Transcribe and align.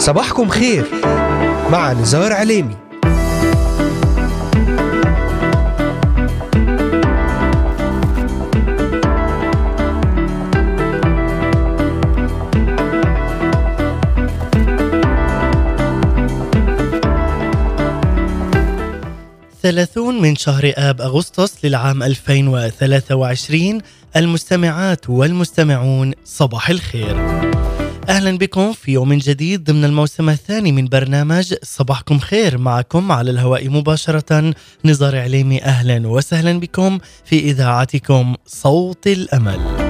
صباحكم 0.00 0.48
خير 0.48 0.84
مع 1.70 1.92
نزار 1.92 2.32
عليمي. 2.32 2.76
ثلاثون 19.62 20.22
من 20.22 20.36
شهر 20.36 20.72
آب 20.76 21.00
أغسطس 21.00 21.64
للعام 21.64 22.02
2023 22.02 23.80
المستمعات 24.16 25.10
والمستمعون 25.10 26.12
صباح 26.24 26.70
الخير. 26.70 27.16
أهلا 28.08 28.38
بكم 28.38 28.72
في 28.72 28.92
يوم 28.92 29.14
جديد 29.14 29.64
ضمن 29.64 29.84
الموسم 29.84 30.28
الثاني 30.28 30.72
من 30.72 30.84
برنامج 30.84 31.54
صباحكم 31.62 32.18
خير. 32.18 32.58
معكم 32.58 33.12
على 33.12 33.30
الهواء 33.30 33.68
مباشرة 33.68 34.54
نزار 34.84 35.18
عليمي. 35.18 35.62
أهلا 35.62 36.08
وسهلا 36.08 36.60
بكم 36.60 36.98
في 37.24 37.38
إذاعتكم 37.38 38.34
صوت 38.46 39.06
الأمل. 39.06 39.89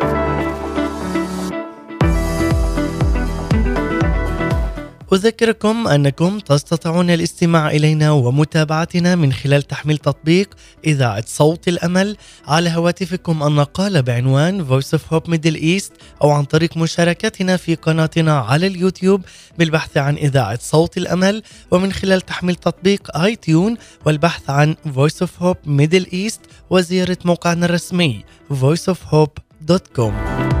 أذكركم 5.13 5.87
أنكم 5.87 6.39
تستطيعون 6.39 7.09
الاستماع 7.09 7.71
إلينا 7.71 8.11
ومتابعتنا 8.11 9.15
من 9.15 9.33
خلال 9.33 9.63
تحميل 9.63 9.97
تطبيق 9.97 10.49
إذاعة 10.85 11.23
صوت 11.27 11.67
الأمل 11.67 12.17
على 12.47 12.69
هواتفكم 12.69 13.43
النقالة 13.43 14.01
بعنوان 14.01 14.65
Voice 14.67 14.97
of 14.97 15.01
Hope 15.13 15.31
Middle 15.31 15.57
East 15.57 15.91
أو 16.23 16.31
عن 16.31 16.43
طريق 16.43 16.77
مشاركتنا 16.77 17.57
في 17.57 17.75
قناتنا 17.75 18.39
على 18.39 18.67
اليوتيوب 18.67 19.21
بالبحث 19.57 19.97
عن 19.97 20.15
إذاعة 20.15 20.59
صوت 20.61 20.97
الأمل 20.97 21.43
ومن 21.71 21.93
خلال 21.93 22.21
تحميل 22.21 22.55
تطبيق 22.55 23.17
آي 23.17 23.35
تيون 23.35 23.77
والبحث 24.05 24.49
عن 24.49 24.75
Voice 24.85 25.25
of 25.25 25.43
Hope 25.43 25.67
Middle 25.67 26.07
East 26.13 26.39
وزيارة 26.69 27.17
موقعنا 27.25 27.65
الرسمي 27.65 28.23
voiceofhope.com 28.51 30.60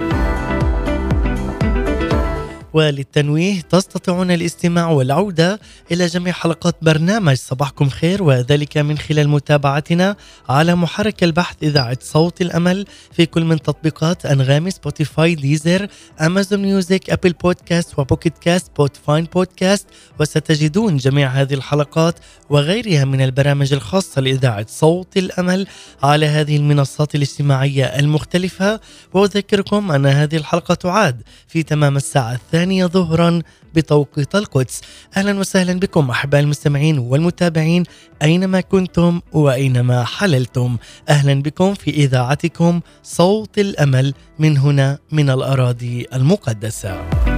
وللتنويه 2.73 3.61
تستطيعون 3.61 4.31
الاستماع 4.31 4.89
والعودة 4.89 5.59
إلى 5.91 6.07
جميع 6.07 6.33
حلقات 6.33 6.75
برنامج 6.81 7.35
صباحكم 7.35 7.89
خير 7.89 8.23
وذلك 8.23 8.77
من 8.77 8.97
خلال 8.97 9.29
متابعتنا 9.29 10.15
على 10.49 10.75
محرك 10.75 11.23
البحث 11.23 11.55
إذاعة 11.63 11.97
صوت 12.01 12.41
الأمل 12.41 12.85
في 13.11 13.25
كل 13.25 13.43
من 13.43 13.61
تطبيقات 13.61 14.25
أنغامي 14.25 14.71
سبوتيفاي 14.71 15.35
ديزر 15.35 15.87
أمازون 16.21 16.61
ميوزك 16.61 17.09
أبل 17.09 17.33
بودكاست 17.33 17.99
و 17.99 18.04
Pocket 18.04 18.37
Casts 18.37 18.71
Podbean 18.77 19.23
podcast 19.23 19.87
وستجدون 20.19 20.97
جميع 20.97 21.29
هذه 21.29 21.53
الحلقات 21.53 22.19
وغيرها 22.49 23.05
من 23.05 23.21
البرامج 23.21 23.73
الخاصة 23.73 24.21
لإذاعة 24.21 24.65
صوت 24.69 25.17
الأمل 25.17 25.67
على 26.03 26.25
هذه 26.25 26.57
المنصات 26.57 27.15
الاجتماعية 27.15 27.85
المختلفة. 27.85 28.79
وأذكركم 29.13 29.91
أن 29.91 30.05
هذه 30.05 30.35
الحلقة 30.35 30.73
تعاد 30.73 31.21
في 31.47 31.63
تمام 31.63 31.97
الساعة 31.97 32.33
الثانية 32.33 32.60
الثانية 32.61 32.85
ظهرا 32.85 33.41
بتوقيت 33.75 34.35
القدس 34.35 34.81
أهلا 35.17 35.39
وسهلا 35.39 35.79
بكم 35.79 36.09
أحباء 36.09 36.41
المستمعين 36.41 36.99
والمتابعين 36.99 37.83
أينما 38.21 38.61
كنتم 38.61 39.21
وأينما 39.33 40.03
حللتم. 40.03 40.77
أهلا 41.09 41.41
بكم 41.41 41.73
في 41.73 41.91
إذاعتكم 41.91 42.81
صوت 43.03 43.59
الأمل 43.59 44.13
من 44.39 44.57
هنا 44.57 44.97
من 45.11 45.29
الأراضي 45.29 46.05
المقدسة. 46.13 47.30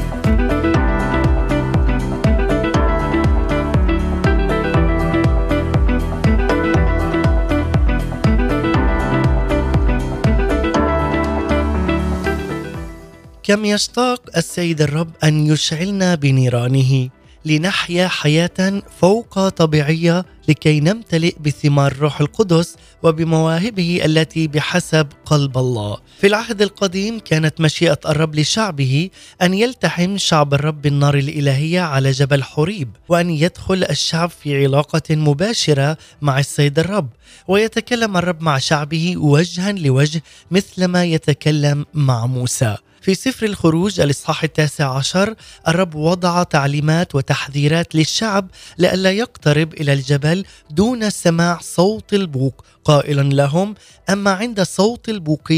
كم 13.44 13.66
يشتاق 13.66 14.22
السيد 14.38 14.82
الرب 14.82 15.10
أن 15.24 15.48
يشعلنا 15.48 16.16
بنيرانه 16.16 17.10
لنحيا 17.46 18.08
حياة 18.08 18.82
فوق 19.00 19.48
طبيعية 19.50 20.26
لكي 20.48 20.80
نمتلئ 20.80 21.36
بثمار 21.40 21.92
الروح 21.92 22.22
القدس 22.22 22.76
وبمواهبه 23.04 24.02
التي 24.06 24.48
بحسب 24.48 25.08
قلب 25.26 25.58
الله. 25.58 25.98
في 26.20 26.28
العهد 26.28 26.62
القديم 26.62 27.20
كانت 27.20 27.62
مشيئة 27.62 28.00
الرب 28.06 28.36
لشعبه 28.36 29.10
أن 29.42 29.54
يلتحم 29.54 30.18
شعب 30.18 30.54
الرب 30.54 30.82
بالنار 30.82 31.16
الإلهية 31.18 31.82
على 31.82 32.12
جبل 32.12 32.44
حريب 32.44 32.90
وأن 33.10 33.30
يدخل 33.30 33.84
الشعب 33.90 34.30
في 34.30 34.64
علاقة 34.64 35.16
مباشرة 35.16 35.98
مع 36.22 36.40
السيد 36.40 36.80
الرب 36.80 37.10
ويتكلم 37.48 38.18
الرب 38.18 38.42
مع 38.42 38.58
شعبه 38.58 39.18
وجها 39.18 39.72
لوجه 39.72 40.24
مثلما 40.52 41.04
يتكلم 41.04 41.86
مع 41.94 42.26
موسى. 42.26 42.78
في 43.04 43.16
سفر 43.16 43.46
الخروج 43.46 44.00
الإصحاح 44.00 44.44
التاسع 44.44 44.98
عشر 44.98 45.36
الرب 45.68 45.96
وضع 45.96 46.44
تعليمات 46.44 47.16
وتحذيرات 47.16 47.96
للشعب 47.96 48.50
لئلا 48.78 49.12
يقترب 49.12 49.74
إلى 49.74 49.94
الجبل 49.94 50.46
دون 50.70 51.10
سماع 51.10 51.60
صوت 51.62 52.14
البوق. 52.14 52.66
قائلا 52.84 53.22
لهم 53.22 53.76
أما 54.10 54.32
عند 54.32 54.62
صوت 54.62 55.10
البوق 55.10 55.54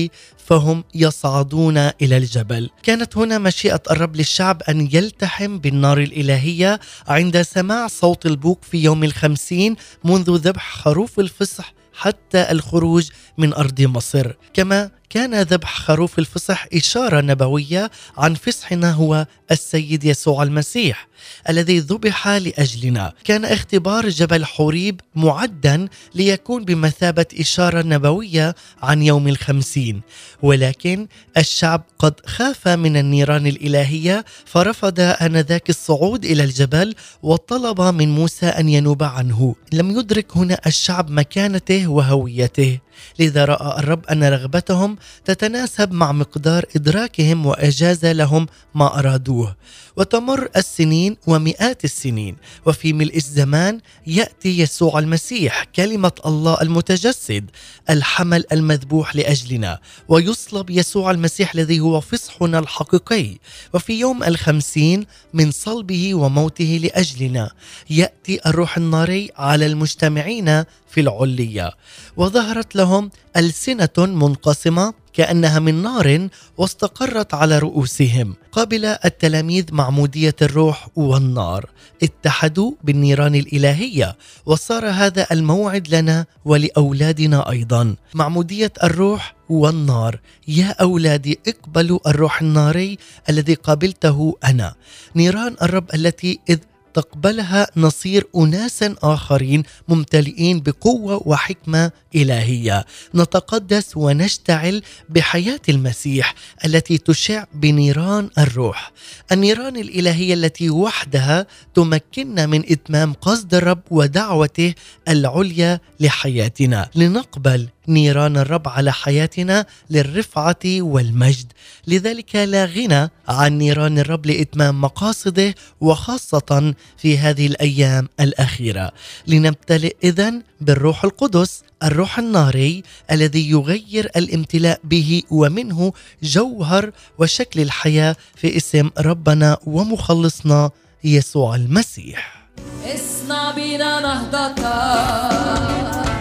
فهم 0.46 0.84
يصعدون 0.96 1.78
إلى 1.78 2.18
الجبل. 2.18 2.70
كانت 2.84 3.18
هنا 3.18 3.38
مشيئة 3.38 3.82
الرب 3.92 4.16
للشعب 4.16 4.62
أن 4.70 4.90
يلتحم 4.92 5.60
بالنار 5.60 5.98
الإلهية 5.98 6.80
عند 7.08 7.42
سماع 7.42 7.88
صوت 7.88 8.26
البوق 8.26 8.60
في 8.72 8.78
يوم 8.78 9.04
الخمسين 9.04 9.76
منذ 10.04 10.38
ذبح 10.38 10.76
خروف 10.76 11.20
الفصح 11.20 11.74
حتى 11.94 12.52
الخروج 12.52 13.10
من 13.38 13.54
أرض 13.54 13.82
مصر. 13.82 14.32
كما 14.54 14.90
كان 15.16 15.42
ذبح 15.42 15.80
خروف 15.80 16.20
الفصح 16.20 16.66
إشارة 16.74 17.22
نبوية 17.22 17.92
عن 18.18 18.34
فصحنا 18.34 18.92
هو 18.92 19.28
السيد 19.52 20.04
يسوع 20.04 20.44
المسيح. 20.44 21.08
الذي 21.50 21.80
ذبح 21.80 22.28
لأجلنا. 22.28 23.14
كان 23.24 23.46
اختبار 23.46 24.10
جبل 24.10 24.46
حوريب 24.46 25.02
معدا 25.16 25.88
ليكون 26.16 26.66
بمثابة 26.66 27.26
إشارة 27.40 27.82
نبوية 27.82 28.56
عن 28.82 29.02
يوم 29.02 29.28
الخمسين. 29.28 30.02
ولكن 30.42 31.08
الشعب 31.38 31.84
قد 32.00 32.14
خاف 32.26 32.68
من 32.68 32.98
النيران 32.98 33.48
الإلهية 33.48 34.26
فرفض 34.46 35.00
آنذاك 35.00 35.70
الصعود 35.70 36.26
إلى 36.26 36.44
الجبل 36.44 36.96
وطلب 37.24 37.82
من 37.82 38.16
موسى 38.16 38.46
أن 38.46 38.70
ينوب 38.70 39.04
عنه. 39.04 39.56
لم 39.74 40.00
يدرك 40.00 40.38
هنا 40.38 40.60
الشعب 40.68 41.10
مكانته 41.10 41.88
وهويته. 41.88 42.80
لذا 43.20 43.46
رأى 43.46 43.80
الرب 43.80 44.06
أن 44.06 44.24
رغبتهم 44.24 44.98
تتناسب 45.26 45.92
مع 45.92 46.12
مقدار 46.12 46.66
إدراكهم 46.76 47.46
واجاز 47.46 48.06
لهم 48.06 48.48
ما 48.76 49.00
أرادوه. 49.00 49.56
وتمر 49.98 50.50
السنين 50.56 51.05
ومئات 51.28 51.84
السنين. 51.84 52.36
وفي 52.66 52.94
ملء 52.94 53.16
الزمان 53.18 53.80
يأتي 54.08 54.60
يسوع 54.60 55.00
المسيح 55.00 55.64
كلمة 55.64 56.12
الله 56.26 56.62
المتجسد 56.62 57.52
الحمل 57.90 58.44
المذبوح 58.52 59.16
لأجلنا. 59.16 59.80
ويصلب 60.08 60.70
يسوع 60.70 61.12
المسيح 61.12 61.54
الذي 61.54 61.80
هو 61.80 62.02
فصحنا 62.02 62.60
الحقيقي. 62.60 63.38
وفي 63.74 63.94
يوم 64.00 64.24
الخمسين 64.24 65.06
من 65.34 65.52
صلبه 65.52 66.16
وموته 66.16 66.80
لأجلنا 66.84 67.52
يأتي 67.90 68.40
الروح 68.46 68.78
الناري 68.78 69.32
على 69.38 69.66
المجتمعين 69.66 70.64
في 70.90 71.02
العليه 71.02 71.72
وظهرت 72.18 72.76
لهم 72.76 73.12
ألسنة 73.38 73.90
منقسمة 73.98 74.94
كأنها 75.16 75.60
من 75.60 75.82
نار 75.82 76.28
واستقرت 76.58 77.34
على 77.34 77.60
رؤوسهم 77.60 78.36
قابل 78.52 78.86
التلاميذ 78.86 79.66
معمودية 79.72 80.36
الروح 80.42 80.88
والنار. 80.96 81.70
اتحدوا 82.04 82.72
بالنيران 82.84 83.36
الإلهية 83.36 84.18
وصار 84.46 84.90
هذا 84.90 85.28
الموعد 85.32 85.96
لنا 85.96 86.26
ولأولادنا 86.46 87.50
أيضا. 87.50 87.96
معمودية 88.14 88.72
الروح 88.84 89.36
والنار. 89.50 90.20
يا 90.48 90.76
أولادي 90.82 91.40
اقبلوا 91.48 92.00
الروح 92.10 92.42
الناري 92.42 92.98
الذي 93.30 93.54
قابلته 93.54 94.36
أنا. 94.44 94.74
نيران 95.16 95.56
الرب 95.62 95.94
التي 95.94 96.40
إذ 96.50 96.58
تقبلها 96.96 97.68
نصير 97.78 98.28
اناسا 98.36 98.96
آخرين 99.04 99.64
ممتلئين 99.88 100.60
بقوة 100.62 101.22
وحكمة 101.26 101.92
إلهية. 102.16 102.86
نتقدس 103.16 103.98
ونشتعل 103.98 104.82
بحياة 105.10 105.60
المسيح 105.70 106.36
التي 106.66 106.98
تشع 106.98 107.44
بنيران 107.54 108.30
الروح. 108.38 108.92
النيران 109.32 109.78
الإلهية 109.78 110.34
التي 110.34 110.70
وحدها 110.70 111.48
تمكننا 111.74 112.46
من 112.46 112.64
إتمام 112.72 113.14
قصد 113.14 113.54
الرب 113.54 113.82
ودعوته 113.92 114.74
العليا 115.08 115.80
لحياتنا. 116.00 116.90
لنقبل 116.96 117.68
نيران 117.88 118.38
الرب 118.38 118.68
على 118.68 118.94
حياتنا 118.94 119.66
للرفعة 119.90 120.56
والمجد. 120.66 121.52
لذلك 121.88 122.36
لا 122.36 122.66
غنى 122.66 123.10
عن 123.28 123.58
نيران 123.58 124.00
الرب 124.00 124.26
لإتمام 124.26 124.82
مقاصده 124.82 125.56
وخاصة 125.82 126.74
في 126.98 127.18
هذه 127.18 127.48
الأيام 127.48 128.10
الأخيرة. 128.20 128.92
لنمتلئ 129.28 129.96
إذن 130.04 130.44
بالروح 130.62 131.04
القدس 131.04 131.64
الروح 131.84 132.20
الناري 132.20 132.84
الذي 133.12 133.50
يغير 133.50 134.10
الامتلاء 134.16 134.80
به 134.84 135.22
ومنه 135.32 135.94
جوهر 136.24 136.92
وشكل 137.18 137.62
الحياة 137.62 138.16
في 138.36 138.58
اسم 138.58 138.90
ربنا 139.00 139.58
ومخلصنا 139.66 140.72
يسوع 141.04 141.56
المسيح. 141.56 142.48
اصنع 142.86 143.52
بنا 143.52 144.00
نهضة. 144.00 146.15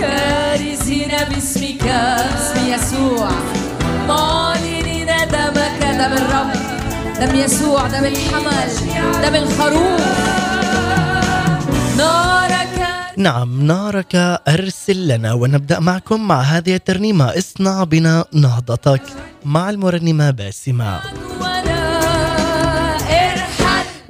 كارزين 0.00 1.12
باسمك. 1.30 1.82
اسم 1.82 2.58
يسوع. 2.72 3.30
معلنين 4.08 5.06
دمك 5.06 5.80
دم 5.82 6.12
الرب. 6.20 6.52
دم 7.20 7.34
يسوع. 7.34 7.86
دم 7.86 8.04
الحمل. 8.04 8.70
دم 9.22 9.34
الخروف. 9.34 10.00
نارك. 11.96 12.76
نعم 13.16 13.62
نارك 13.62 14.14
أرسل 14.48 15.08
لنا 15.08 15.32
ونبدأ 15.32 15.78
معكم 15.80 16.28
مع 16.28 16.40
هذه 16.40 16.74
الترنيمة. 16.74 17.38
اصنع 17.38 17.84
بنا 17.84 18.24
نهضتك. 18.32 19.02
مع 19.44 19.70
المرنمة 19.70 20.30
باسمة. 20.30 21.00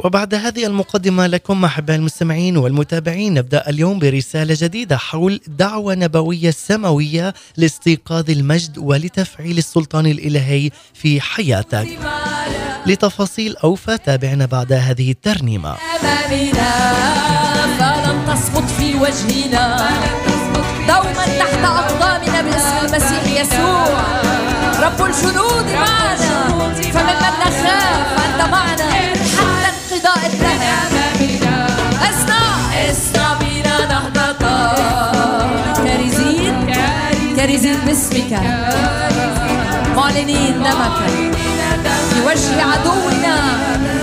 وبعد 0.04 0.34
هذه 0.34 0.66
المقدمة 0.66 1.26
لكم 1.26 1.64
أحباء 1.64 1.96
المستمعين 1.96 2.56
والمتابعين 2.56 3.34
نبدأ 3.34 3.68
اليوم 3.68 3.98
برسالة 3.98 4.56
جديدة 4.58 4.96
حول 4.96 5.40
دعوة 5.46 5.94
نبوية 5.94 6.50
سماوية 6.50 7.34
لاستيقاظ 7.56 8.30
المجد 8.30 8.78
ولتفعيل 8.78 9.58
السلطان 9.58 10.06
الإلهي 10.06 10.70
في 10.94 11.20
حياتك. 11.20 11.88
لتفاصيل 12.86 13.56
أوفى 13.56 13.98
تابعنا 13.98 14.46
بعد 14.46 14.72
هذه 14.72 15.10
الترنيمة. 15.10 15.74
فلن 17.78 18.26
تصمت 18.26 18.70
في 18.70 18.94
وجهنا. 18.94 19.90
دوما 20.88 21.24
تحت 21.38 21.64
أقدامنا 21.64 22.42
باسم 22.42 22.86
المسيح 22.86 23.40
يسوع. 23.40 23.88
رب 24.82 25.06
الجنود 25.06 25.64
معنا. 25.64 26.74
فممن 26.74 27.34
نخاف 27.40 28.24
أنت 28.24 28.50
معنا. 28.50 29.09
كارزين 37.40 37.76
باسمك. 37.86 38.32
معلنين 39.96 40.62
دمك. 40.62 40.96
في 42.10 42.20
وجه 42.26 42.62
عدونا. 42.62 43.99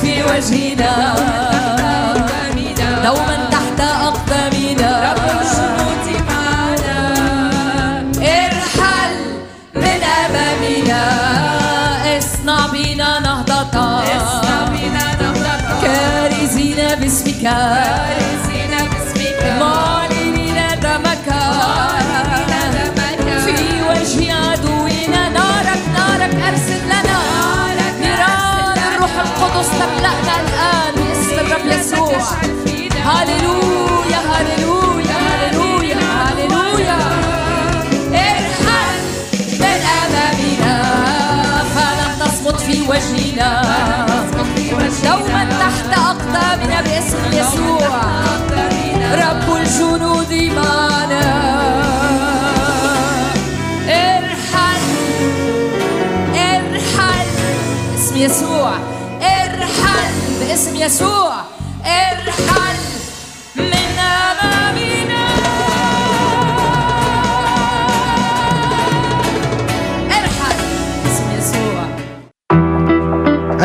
في 0.00 0.22
وجهنا. 0.22 1.35
هللويا 33.06 34.20
هللويا 34.30 35.18
هللويا 35.98 36.98
ارحل 38.14 38.96
من 39.60 39.80
تصمت 42.20 42.60
في 42.60 42.82
وجهنا. 42.82 43.50
دوما 45.04 45.42
تحت 45.44 45.90
أقدامنا 45.98 46.80
باسم 46.80 47.22
يسوع. 47.32 47.90
رب 49.12 49.48
الجنود 49.56 50.32
معنا 50.56 51.26
ارحل 53.88 54.82
ارحل 56.34 57.26
يسوع 58.16 58.72
ارحل 59.22 60.12
باسم 60.40 60.76
يسوع. 60.76 61.45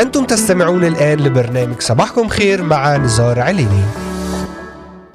أنتم 0.02 0.26
تستمعون 0.26 0.84
الآن 0.84 1.20
لبرنامج 1.20 1.82
صباحكم 1.82 2.28
خير 2.28 2.64
مع 2.64 2.98
نزار 2.98 3.40
عليني. 3.40 4.11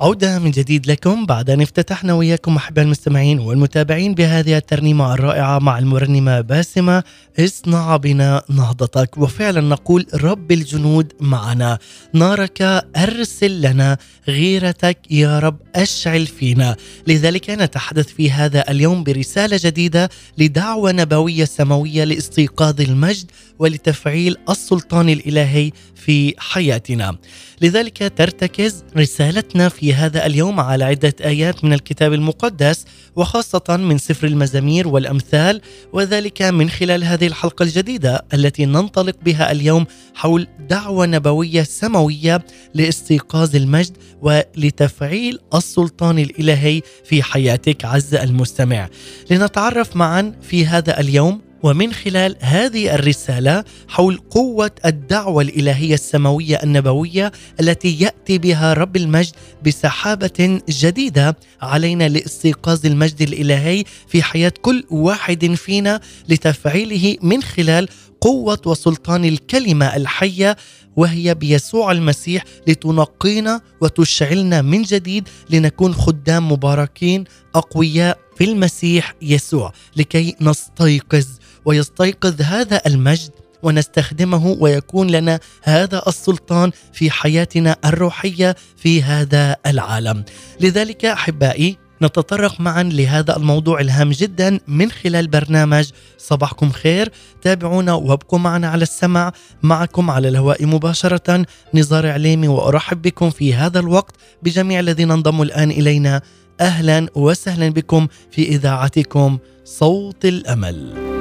عودة 0.01 0.39
من 0.39 0.51
جديد 0.51 0.91
لكم 0.91 1.27
بعد 1.27 1.51
أن 1.51 1.61
افتتحنا 1.61 2.15
وياكم 2.15 2.57
أحباء 2.57 2.85
المستمعين 2.85 3.39
والمتابعين 3.39 4.15
بهذه 4.15 4.57
الترنيمة 4.57 5.15
الرائعة 5.15 5.59
مع 5.59 5.79
المرنمة 5.79 6.41
باسمة 6.41 7.03
اصنع 7.39 7.97
بنا 7.97 8.43
نهضتك. 8.49 9.19
وفعلا 9.19 9.61
نقول 9.61 10.07
رب 10.15 10.53
الجنود 10.53 11.13
معنا. 11.21 11.79
نارك 12.13 12.63
أرسل 12.97 13.61
لنا 13.61 13.99
غيرتك 14.29 14.99
يا 15.11 15.39
رب 15.39 15.57
أشعل 15.75 16.27
فينا. 16.27 16.77
لذلك 17.07 17.51
نتحدث 17.51 18.07
في 18.07 18.31
هذا 18.31 18.71
اليوم 18.71 19.05
برسالة 19.05 19.61
جديدة 19.63 20.11
لدعوة 20.39 20.93
نبوية 20.93 21.45
سماوية 21.45 22.05
لاستيقاظ 22.05 22.81
المجد 22.81 23.31
ولتفعيل 23.59 24.37
السلطان 24.51 25.09
الإلهي 25.09 25.71
في 25.95 26.35
حياتنا. 26.39 27.17
لذلك 27.63 28.13
ترتكز 28.17 28.85
رسالتنا 28.97 29.69
في 29.69 29.86
هذا 29.95 30.27
اليوم 30.27 30.61
على 30.61 30.85
عدة 30.85 31.15
آيات 31.21 31.65
من 31.65 31.73
الكتاب 31.73 32.13
المقدس 32.13 32.85
وخاصة 33.17 33.77
من 33.77 33.99
سفر 33.99 34.27
المزامير 34.27 34.89
والأمثال 34.89 35.61
وذلك 35.93 36.43
من 36.43 36.71
خلال 36.71 37.05
هذه 37.05 37.27
الحلقة 37.27 37.63
الجديدة 37.63 38.25
التي 38.35 38.67
ننطلق 38.67 39.17
بها 39.25 39.53
اليوم 39.53 39.87
حول 40.15 40.47
دعوة 40.69 41.07
نبوية 41.07 41.63
سماوية 41.63 42.45
لاستيقاظ 42.75 43.57
المجد 43.57 43.97
ولتفعيل 44.23 45.39
السلطان 45.55 46.19
الإلهي 46.19 46.83
في 47.05 47.23
حياتك 47.23 47.85
عز 47.85 48.15
المستمع. 48.15 48.89
لنتعرف 49.31 49.97
معا 49.97 50.33
في 50.43 50.67
هذا 50.67 51.01
اليوم 51.01 51.46
ومن 51.67 51.93
خلال 51.93 52.37
هذه 52.41 52.95
الرسالة 52.95 53.65
حول 53.89 54.17
قوة 54.31 54.71
الدعوة 54.85 55.43
الإلهية 55.43 55.95
السماوية 55.95 56.57
النبوية 56.63 57.33
التي 57.61 58.01
يأتي 58.01 58.39
بها 58.39 58.73
رب 58.73 58.97
المجد 58.97 59.33
بسحابة 59.67 60.61
جديدة 60.69 61.37
علينا 61.63 62.09
لاستيقاظ 62.09 62.87
المجد 62.87 63.23
الإلهي 63.23 63.85
في 64.09 64.23
حياة 64.23 64.53
كل 64.63 64.85
واحد 64.91 65.55
فينا 65.55 66.01
لتفعيله 66.29 67.17
من 67.23 67.43
خلال 67.43 67.89
قوة 68.21 68.61
وسلطان 68.67 69.25
الكلمة 69.25 69.97
الحية 69.97 70.57
وهي 70.97 71.35
بيسوع 71.35 71.93
المسيح 71.93 72.45
لتنقينا 72.67 73.61
وتشعلنا 73.81 74.63
من 74.63 74.83
جديد 74.83 75.29
لنكون 75.51 75.95
خدام 75.95 76.53
مباركين 76.53 77.25
أقوياء 77.55 78.19
في 78.39 78.45
المسيح 78.45 79.15
يسوع 79.23 79.73
لكي 79.97 80.37
نستيقظ 80.41 81.27
ويستيقظ 81.67 82.43
هذا 82.43 82.81
المجد 82.87 83.31
ونستخدمه 83.63 84.57
ويكون 84.61 85.11
لنا 85.11 85.41
هذا 85.63 86.03
السلطان 86.09 86.71
في 86.93 87.11
حياتنا 87.11 87.77
الروحية 87.85 88.57
في 88.77 89.03
هذا 89.03 89.57
العالم. 89.67 90.25
لذلك 90.61 91.05
أحبائي 91.05 91.77
نتطرق 92.03 92.61
معا 92.61 92.83
لهذا 92.83 93.37
الموضوع 93.37 93.81
الهام 93.81 94.11
جدا 94.11 94.61
من 94.69 94.91
خلال 94.91 95.27
برنامج 95.27 95.91
صباحكم 96.19 96.71
خير. 96.71 97.13
تابعونا 97.43 97.95
وابقوا 97.95 98.39
معنا 98.39 98.69
على 98.69 98.83
السمع 98.83 99.33
معكم 99.63 100.11
على 100.11 100.29
الهواء 100.29 100.67
مباشرة 100.67 101.47
نزار 101.75 102.07
عليمي 102.07 102.49
وأرحب 102.49 103.03
بكم 103.03 103.31
في 103.31 103.55
هذا 103.55 103.81
الوقت 103.81 104.15
بجميع 104.43 104.81
الذين 104.81 105.11
انضموا 105.11 105.45
الآن 105.45 105.71
إلينا. 105.71 106.23
أهلا 106.61 107.07
وسهلا 107.15 107.69
بكم 107.69 108.07
في 108.31 108.43
إذاعتكم 108.43 109.39
صوت 109.65 110.25
الأمل. 110.25 111.16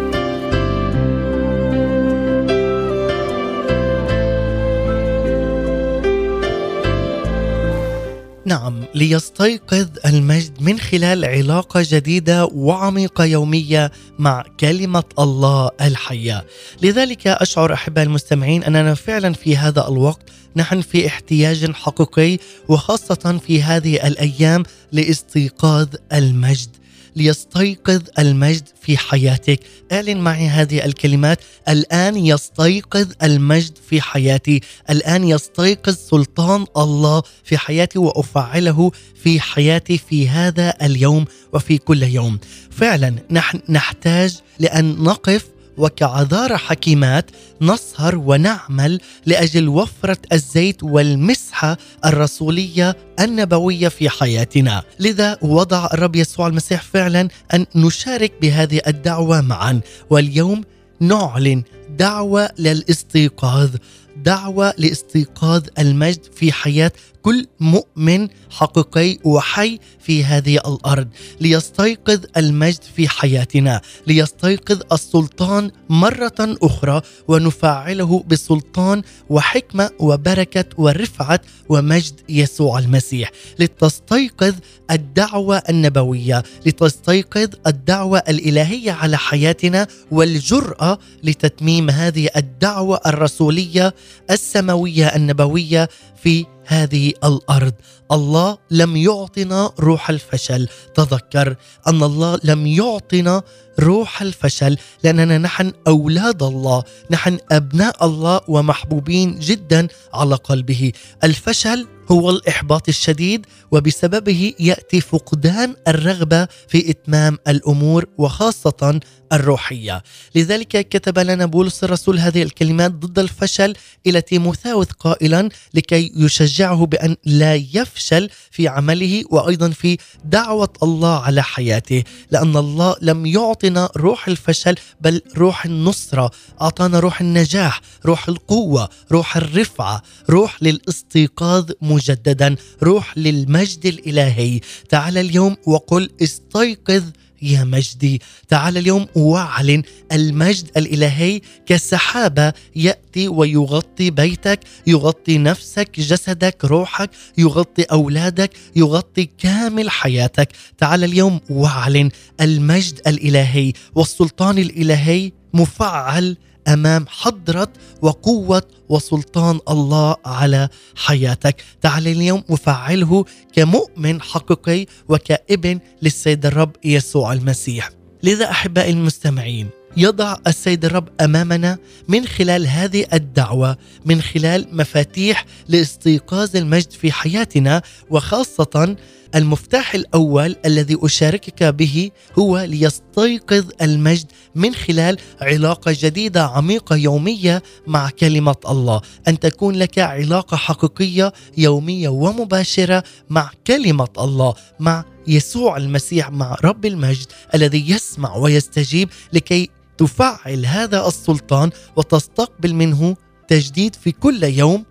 نعم 8.47 8.83
ليستيقظ 8.95 9.87
المجد 10.05 10.61
من 10.61 10.79
خلال 10.79 11.25
علاقة 11.25 11.85
جديدة 11.89 12.45
وعميقة 12.45 13.25
يومية 13.25 13.91
مع 14.19 14.43
كلمة 14.59 15.03
الله 15.19 15.69
الحية. 15.81 16.45
لذلك 16.81 17.27
أشعر 17.27 17.73
أحبائي 17.73 18.07
المستمعين 18.07 18.63
أننا 18.63 18.93
فعلا 18.93 19.33
في 19.33 19.57
هذا 19.57 19.87
الوقت 19.87 20.29
نحن 20.55 20.81
في 20.81 21.07
احتياج 21.07 21.71
حقيقي 21.71 22.37
وخاصة 22.69 23.39
في 23.47 23.63
هذه 23.63 24.07
الأيام 24.07 24.63
لاستيقاظ 24.91 25.87
المجد. 26.13 26.69
ليستيقظ 27.15 28.01
المجد 28.19 28.63
في 28.81 28.97
حياتك. 28.97 29.59
اعلن 29.91 30.17
معي 30.17 30.47
هذه 30.47 30.85
الكلمات. 30.85 31.39
الآن 31.69 32.17
يستيقظ 32.17 33.07
المجد 33.23 33.77
في 33.89 34.01
حياتي. 34.01 34.61
الآن 34.89 35.23
يستيقظ 35.23 35.95
سلطان 35.95 36.65
الله 36.77 37.23
في 37.43 37.57
حياتي 37.57 37.99
وأفعله 37.99 38.91
في 39.23 39.39
حياتي 39.39 39.97
في 39.97 40.29
هذا 40.29 40.73
اليوم 40.81 41.25
وفي 41.53 41.77
كل 41.77 42.03
يوم. 42.03 42.39
فعلا 42.71 43.15
نحن 43.31 43.59
نحتاج 43.69 44.39
لأن 44.59 44.95
نقف 45.03 45.54
وكعذارى 45.77 46.57
حكيمات 46.57 47.31
نسهر 47.61 48.15
ونعمل 48.15 48.99
لأجل 49.25 49.67
وفرة 49.67 50.17
الزيت 50.33 50.83
والمسحة 50.83 51.77
الرسولية 52.05 52.97
النبوية 53.19 53.87
في 53.87 54.09
حياتنا، 54.09 54.83
لذا 54.99 55.37
وضع 55.41 55.85
الرب 55.93 56.15
يسوع 56.15 56.47
المسيح 56.47 56.81
فعلا 56.81 57.27
أن 57.53 57.65
نشارك 57.75 58.33
بهذه 58.41 58.81
الدعوة 58.87 59.41
معا، 59.41 59.81
واليوم 60.09 60.63
نعلن 60.99 61.63
دعوة 61.97 62.49
للاستيقاظ 62.59 63.69
دعوة 64.17 64.73
لاستيقاظ 64.77 65.63
المجد 65.79 66.19
في 66.35 66.51
حياة 66.51 66.91
كل 67.25 67.45
مؤمن 67.59 68.27
حقيقي 68.49 69.19
وحي 69.23 69.79
في 69.99 70.23
هذه 70.23 70.55
الأرض 70.55 71.07
ليستيقظ 71.41 72.19
المجد 72.37 72.81
في 72.95 73.09
حياتنا 73.09 73.81
ليستيقظ 74.07 74.81
السلطان 74.91 75.71
مرة 75.89 76.35
أخرى 76.39 77.01
ونفعله 77.27 78.23
بسلطان 78.27 79.01
وحكمة 79.29 79.89
وبركة 79.99 80.65
ورفعة 80.77 81.39
ومجد 81.69 82.13
يسوع 82.29 82.79
المسيح. 82.79 83.31
لتستيقظ 83.59 84.53
الدعوة 84.91 85.63
النبوية 85.69 86.43
لتستيقظ 86.65 87.49
الدعوة 87.67 88.23
الإلهية 88.29 88.91
على 88.91 89.17
حياتنا 89.17 89.87
والجرأة 90.11 90.99
لتتميم 91.23 91.89
هذه 91.89 92.29
الدعوة 92.35 92.99
الرسولية 93.05 93.93
السماوية 94.31 95.15
النبوية 95.15 95.89
في 96.23 96.45
هذه 96.67 97.13
الأرض. 97.23 97.73
الله 98.11 98.57
لم 98.71 98.97
يعطنا 98.97 99.71
روح 99.79 100.09
الفشل. 100.09 100.67
تذكر 100.95 101.55
أن 101.87 102.03
الله 102.03 102.39
لم 102.43 102.67
يعطنا 102.67 103.41
روح 103.79 104.21
الفشل 104.21 104.77
لأننا 105.03 105.37
نحن 105.37 105.73
أولاد 105.87 106.43
الله 106.43 106.83
نحن 107.11 107.39
أبناء 107.51 108.05
الله 108.05 108.41
ومحبوبين 108.47 109.39
جدا 109.39 109.87
على 110.13 110.35
قلبه. 110.35 110.91
الفشل 111.23 111.87
هو 112.11 112.29
الإحباط 112.29 112.89
الشديد 112.89 113.45
وبسببه 113.71 114.53
يأتي 114.59 115.01
فقدان 115.01 115.75
الرغبة 115.87 116.47
في 116.67 116.89
إتمام 116.89 117.37
الأمور 117.47 118.05
وخاصة 118.17 118.99
الروحية. 119.33 120.03
لذلك 120.35 120.89
كتب 120.89 121.19
لنا 121.19 121.45
بولس 121.45 121.83
الرسول 121.83 122.19
هذه 122.19 122.43
الكلمات 122.43 122.91
ضد 122.91 123.19
الفشل 123.19 123.73
إلى 124.07 124.21
تيموثاوس 124.21 124.87
قائلا 124.87 125.49
لكي 125.73 126.11
يشجعه 126.15 126.85
بأن 126.85 127.15
لا 127.25 127.55
يفشل 127.55 128.29
في 128.51 128.67
عمله 128.67 129.23
وأيضا 129.29 129.69
في 129.69 129.97
دعوة 130.25 130.73
الله 130.83 131.19
على 131.19 131.43
حياته. 131.43 132.03
لأن 132.31 132.57
الله 132.57 132.95
لم 133.01 133.25
يعطنا 133.25 133.89
روح 133.97 134.27
الفشل 134.27 134.75
بل 135.01 135.21
روح 135.37 135.65
النصرة. 135.65 136.31
أعطانا 136.61 136.99
روح 136.99 137.21
النجاح 137.21 137.81
روح 138.05 138.27
القوة 138.27 138.89
روح 139.11 139.37
الرفعة 139.37 140.01
روح 140.29 140.63
للاستيقاظ 140.63 141.71
مجددا 141.95 142.55
روح 142.83 143.17
للمجد 143.17 143.85
الإلهي. 143.85 144.59
تعال 144.89 145.17
اليوم 145.17 145.57
وقل 145.65 146.09
استيقظ 146.21 147.03
يا 147.41 147.63
مجدي. 147.63 148.21
تعال 148.47 148.77
اليوم 148.77 149.07
واعلن 149.15 149.83
المجد 150.11 150.71
الإلهي 150.77 151.41
كسحابة 151.65 152.53
يأتي 152.75 153.27
ويغطي 153.27 154.09
بيتك 154.09 154.59
يغطي 154.87 155.37
نفسك 155.37 155.99
جسدك 155.99 156.65
روحك 156.65 157.09
يغطي 157.37 157.83
أولادك 157.83 158.51
يغطي 158.75 159.29
كامل 159.37 159.89
حياتك. 159.89 160.49
تعال 160.77 161.03
اليوم 161.03 161.39
واعلن 161.49 162.09
المجد 162.41 163.01
الإلهي 163.07 163.73
والسلطان 163.95 164.57
الإلهي 164.57 165.31
مفعل 165.53 166.37
أمام 166.67 167.05
حضرة 167.07 167.73
وقوة 168.01 168.63
وسلطان 168.89 169.59
الله 169.69 170.15
على 170.25 170.69
حياتك. 170.95 171.63
تعال 171.81 172.07
اليوم 172.07 172.43
وفعله 172.49 173.25
كمؤمن 173.53 174.21
حقيقي 174.21 174.85
وكابن 175.09 175.79
للسيد 176.01 176.45
الرب 176.45 176.71
يسوع 176.83 177.33
المسيح. 177.33 177.89
لذا 178.23 178.51
أحبائي 178.51 178.91
المستمعين 178.91 179.69
يضع 179.97 180.37
السيد 180.47 180.85
الرب 180.85 181.07
أمامنا 181.21 181.77
من 182.07 182.27
خلال 182.27 182.67
هذه 182.67 183.05
الدعوة 183.13 183.77
من 184.05 184.21
خلال 184.21 184.67
مفاتيح 184.71 185.45
لاستيقاظ 185.67 186.55
المجد 186.55 186.91
في 186.91 187.11
حياتنا 187.11 187.81
وخاصة 188.09 188.95
المفتاح 189.35 189.95
الأول 189.95 190.55
الذي 190.65 190.97
أشاركك 191.01 191.63
به 191.63 192.11
هو 192.39 192.59
ليستيقظ 192.59 193.65
المجد 193.81 194.31
من 194.55 194.75
خلال 194.75 195.17
علاقة 195.41 195.95
جديدة 195.99 196.43
عميقة 196.43 196.95
يومية 196.95 197.63
مع 197.87 198.09
كلمة 198.09 198.55
الله، 198.69 199.01
أن 199.27 199.39
تكون 199.39 199.75
لك 199.75 199.99
علاقة 199.99 200.57
حقيقية 200.57 201.33
يومية 201.57 202.09
ومباشرة 202.09 203.03
مع 203.29 203.51
كلمة 203.67 204.07
الله، 204.19 204.53
مع 204.79 205.05
يسوع 205.27 205.77
المسيح 205.77 206.29
مع 206.29 206.57
رب 206.63 206.85
المجد 206.85 207.27
الذي 207.55 207.89
يسمع 207.91 208.35
ويستجيب 208.35 209.09
لكي 209.33 209.69
تفعل 209.97 210.65
هذا 210.65 211.07
السلطان 211.07 211.69
وتستقبل 211.95 212.73
منه 212.73 213.15
تجديد 213.47 213.95
في 213.95 214.11
كل 214.11 214.43
يوم 214.43 214.85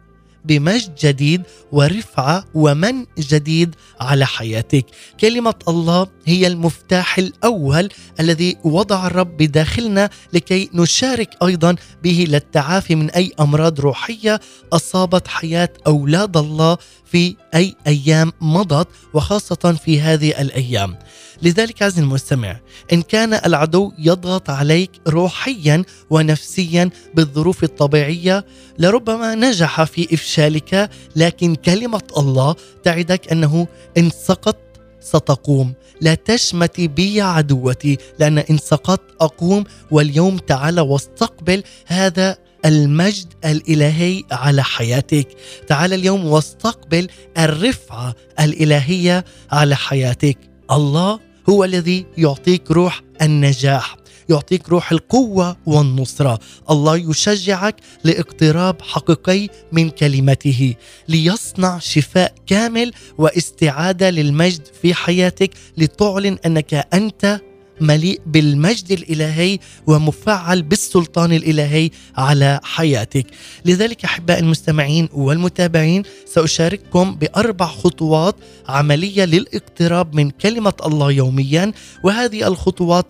بمجد 0.45 0.95
جديد 0.95 1.43
ورفعة 1.73 2.45
ومن 2.55 3.07
جديد 3.19 3.75
على 4.01 4.27
حياتك. 4.27 4.87
كلمة 5.21 5.55
الله 5.69 6.07
هي 6.27 6.47
المفتاح 6.47 7.19
الأول 7.19 7.89
الذي 8.21 8.57
وضع 8.65 9.07
الرب 9.07 9.37
بداخلنا 9.37 10.11
لكي 10.33 10.71
نشارك 10.75 11.31
أيضا 11.43 11.77
به 12.03 12.25
للتعافي 12.29 12.95
من 12.95 13.11
أي 13.11 13.33
أمراض 13.41 13.81
روحية 13.81 14.41
أصابت 14.73 15.29
حياة 15.29 15.69
أولاد 15.87 16.37
الله 16.37 16.77
في 17.05 17.37
أي 17.55 17.75
أيام 17.87 18.33
مضت 18.41 18.89
وخاصة 19.15 19.79
في 19.85 20.01
هذه 20.01 20.41
الأيام. 20.41 20.97
لذلك 21.43 21.83
عزيزي 21.83 22.03
المستمع 22.03 22.61
إن 22.93 23.03
كان 23.03 23.35
العدو 23.35 23.93
يضغط 23.99 24.51
عليك 24.51 24.91
روحيا 25.09 25.85
ونفسيا 26.11 26.91
بالظروف 27.15 27.65
الطبيعية 27.65 28.45
لربما 28.79 29.35
نجح 29.35 29.85
في 29.85 30.15
إفشالك 30.15 30.91
لكن 31.17 31.55
كلمة 31.55 32.03
الله 32.17 32.55
تعدك 32.85 33.33
أنه 33.33 33.67
إن 33.99 34.11
سقط 34.11 34.57
ستقوم. 35.01 35.75
لا 36.01 36.15
تشمتي 36.15 36.89
بي 36.89 37.21
عدوتي 37.21 37.99
لأن 38.19 38.39
إن 38.39 38.59
سقطت 38.59 39.15
أقوم 39.21 39.65
واليوم 39.91 40.39
تعال 40.39 40.81
واستقبل 40.81 41.63
هذا 41.87 42.37
المجد 42.65 43.27
الإلهي 43.45 44.23
على 44.33 44.65
حياتك. 44.65 45.29
تعال 45.67 45.93
اليوم 45.93 46.25
واستقبل 46.27 47.09
الرفعة 47.39 48.15
الإلهية 48.41 49.25
على 49.51 49.77
حياتك. 49.77 50.54
الله 50.71 51.21
هو 51.49 51.65
الذي 51.65 52.07
يعطيك 52.19 52.71
روح 52.71 53.03
النجاح 53.23 53.97
يعطيك 54.29 54.69
روح 54.69 54.93
القوة 54.93 55.57
والنصرة. 55.67 56.39
الله 56.71 56.97
يشجعك 56.97 57.77
لاقتراب 58.05 58.83
حقيقي 58.83 59.49
من 59.73 59.91
كلمته 59.91 60.75
ليصنع 61.09 61.79
شفاء 61.79 62.35
كامل 62.47 62.93
واستعادة 63.19 64.11
للمجد 64.11 64.67
في 64.83 64.95
حياتك 64.95 65.51
لتعلن 65.77 66.39
أنك 66.47 66.75
أنت 66.95 67.41
مليء 67.81 68.21
بالمجد 68.27 68.93
الإلهي 68.93 69.59
ومفعل 69.87 70.63
بالسلطان 70.63 71.33
الإلهي 71.33 71.91
على 72.17 72.61
حياتك. 72.63 73.27
لذلك 73.65 74.05
احباء 74.05 74.39
المستمعين 74.39 75.09
والمتابعين 75.13 76.03
سأشارككم 76.27 77.15
بأربع 77.15 77.67
خطوات 77.67 78.37
عملية 78.69 79.25
للاقتراب 79.25 80.15
من 80.15 80.31
كلمة 80.31 80.75
الله 80.87 81.13
يوميا 81.13 81.73
وهذه 82.03 82.49
الخطوات 82.49 83.07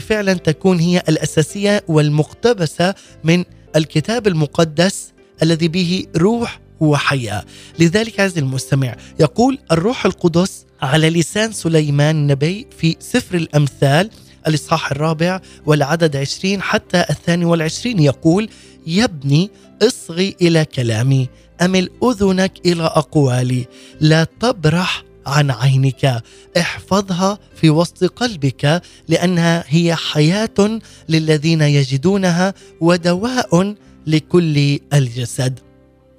فعلا 0.00 0.34
تكون 0.34 0.78
هي 0.78 1.02
الأساسية 1.08 1.84
والمقتبسة 1.88 2.94
من 3.24 3.44
الكتاب 3.76 4.26
المقدس 4.26 5.12
الذي 5.42 5.68
به 5.68 6.06
روح 6.16 6.60
وحياة. 6.80 7.44
لذلك 7.78 8.20
عز 8.20 8.38
المستمع 8.38 8.96
يقول 9.20 9.58
الروح 9.72 10.06
القدس 10.06 10.66
على 10.82 11.10
لسان 11.10 11.52
سليمان 11.52 12.16
النبي 12.16 12.66
في 12.78 12.96
سفر 13.00 13.36
الأمثال 13.36 14.10
الإصحاح 14.46 14.90
الرابع 14.90 15.40
والعدد 15.66 16.16
عشرين 16.16 16.62
حتى 16.62 17.04
الثاني 17.10 17.44
والعشرين 17.44 17.98
يقول 17.98 18.48
يا 18.86 19.04
ابني 19.04 19.50
اصغي 19.82 20.36
إلى 20.42 20.64
كلامي 20.64 21.28
أمل 21.60 21.90
أذنك 22.04 22.52
إلى 22.66 22.82
أقوالي 22.82 23.66
لا 24.00 24.24
تبرح 24.40 25.04
عن 25.26 25.50
عينك 25.50 26.22
احفظها 26.56 27.38
في 27.56 27.70
وسط 27.70 28.04
قلبك 28.04 28.82
لأنها 29.08 29.64
هي 29.68 29.94
حياة 29.94 30.80
للذين 31.08 31.62
يجدونها 31.62 32.54
ودواء 32.80 33.74
لكل 34.06 34.78
الجسد. 34.92 35.58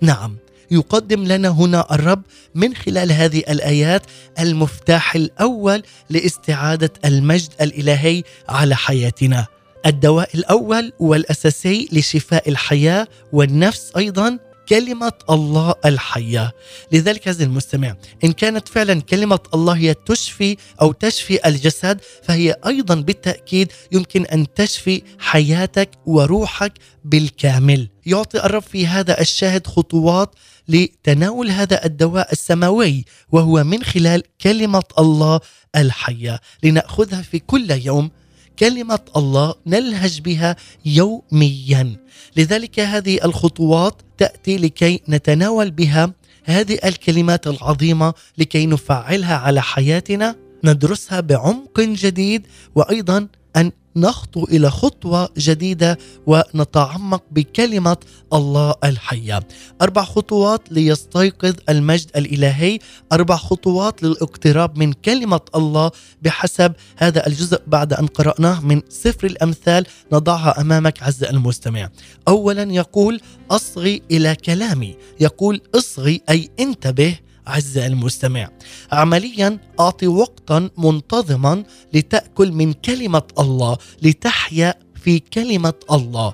نعم. 0.02 0.41
يقدم 0.72 1.24
لنا 1.24 1.50
هنا 1.50 1.86
الرب 1.92 2.22
من 2.56 2.76
خلال 2.76 3.12
هذه 3.12 3.44
الآيات 3.50 4.02
المفتاح 4.40 5.16
الأول 5.16 5.84
لاستعادة 6.10 6.94
المجد 7.06 7.50
الإلهي 7.62 8.24
على 8.50 8.76
حياتنا. 8.76 9.48
الدواء 9.86 10.30
الأول 10.36 10.94
والأساسي 11.00 11.90
لشفاء 11.92 12.50
الحياة 12.50 13.08
والنفس 13.34 13.92
أيضا 13.98 14.40
كلمة 14.70 15.12
الله 15.30 15.76
الحية 15.86 16.52
لذلك 16.92 17.28
عزيزي 17.28 17.44
المستمع 17.44 17.96
إن 18.24 18.32
كانت 18.32 18.68
فعلا 18.68 19.02
كلمة 19.02 19.40
الله 19.54 19.74
هي 19.74 19.94
تشفي 19.94 20.58
أو 20.82 20.92
تشفي 20.92 21.48
الجسد 21.48 22.02
فهي 22.24 22.56
أيضا 22.68 22.96
بالتأكيد 22.96 23.72
يمكن 23.92 24.26
أن 24.26 24.54
تشفي 24.54 25.02
حياتك 25.20 25.90
وروحك 26.06 26.74
بالكامل 27.06 27.90
يعطي 28.06 28.46
الرب 28.46 28.62
في 28.62 28.88
هذا 28.88 29.22
الشاهد 29.22 29.68
خطوات 29.68 30.36
لتناول 30.72 31.50
هذا 31.50 31.86
الدواء 31.86 32.32
السماوي 32.32 33.06
وهو 33.32 33.64
من 33.64 33.84
خلال 33.84 34.24
كلمة 34.42 34.84
الله 35.00 35.40
الحية. 35.76 36.40
لنأخذها 36.64 37.22
في 37.22 37.40
كل 37.40 37.72
يوم. 37.72 38.12
كلمة 38.60 39.00
الله 39.16 39.56
نلهج 39.68 40.22
بها 40.22 40.56
يوميا. 40.86 41.96
لذلك 42.38 42.80
هذه 42.80 43.26
الخطوات 43.26 44.02
تأتي 44.18 44.58
لكي 44.58 45.02
نتناول 45.10 45.72
بها 45.72 46.14
هذه 46.46 46.80
الكلمات 46.86 47.48
العظيمة 47.48 48.14
لكي 48.38 48.66
نفعلها 48.66 49.36
على 49.36 49.62
حياتنا 49.62 50.36
ندرسها 50.64 51.20
بعمق 51.20 51.80
جديد 51.80 52.48
وأيضا 52.76 53.28
أن 53.56 53.72
نخطو 53.96 54.44
إلى 54.44 54.72
خطوة 54.72 55.30
جديدة 55.38 55.98
ونتعمق 56.28 57.24
بكلمة 57.32 57.98
الله 58.34 58.76
الحية. 58.84 59.40
أربع 59.82 60.04
خطوات 60.04 60.72
ليستيقظ 60.72 61.54
المجد 61.70 62.12
الإلهي، 62.16 62.80
أربع 63.12 63.36
خطوات 63.36 64.04
للاقتراب 64.04 64.78
من 64.78 64.94
كلمة 64.94 65.40
الله 65.56 65.92
بحسب 66.22 66.74
هذا 66.98 67.28
الجزء 67.28 67.62
بعد 67.68 67.94
أن 67.94 68.08
قرأناه 68.08 68.62
من 68.62 68.82
سفر 68.90 69.28
الأمثال 69.28 69.86
نضعها 70.14 70.62
أمامك 70.62 71.04
عز 71.04 71.24
المستمع. 71.24 71.90
اولا 72.28 72.74
يقول 72.74 73.22
أصغي 73.52 74.02
إلى 74.12 74.36
كلامي، 74.36 74.96
يقول 75.20 75.62
اصغي 75.76 76.22
أي 76.30 76.50
انتبه 76.60 77.20
أعزائي 77.48 77.88
المستمع 77.88 78.50
عمليا 78.92 79.60
أعطي 79.80 80.08
وقتا 80.08 80.70
منتظما 80.78 81.64
لتأكل 81.94 82.52
من 82.52 82.74
كلمة 82.74 83.24
الله 83.40 83.78
لتحيا 84.02 84.74
في 85.04 85.20
كلمة 85.20 85.74
الله 85.92 86.34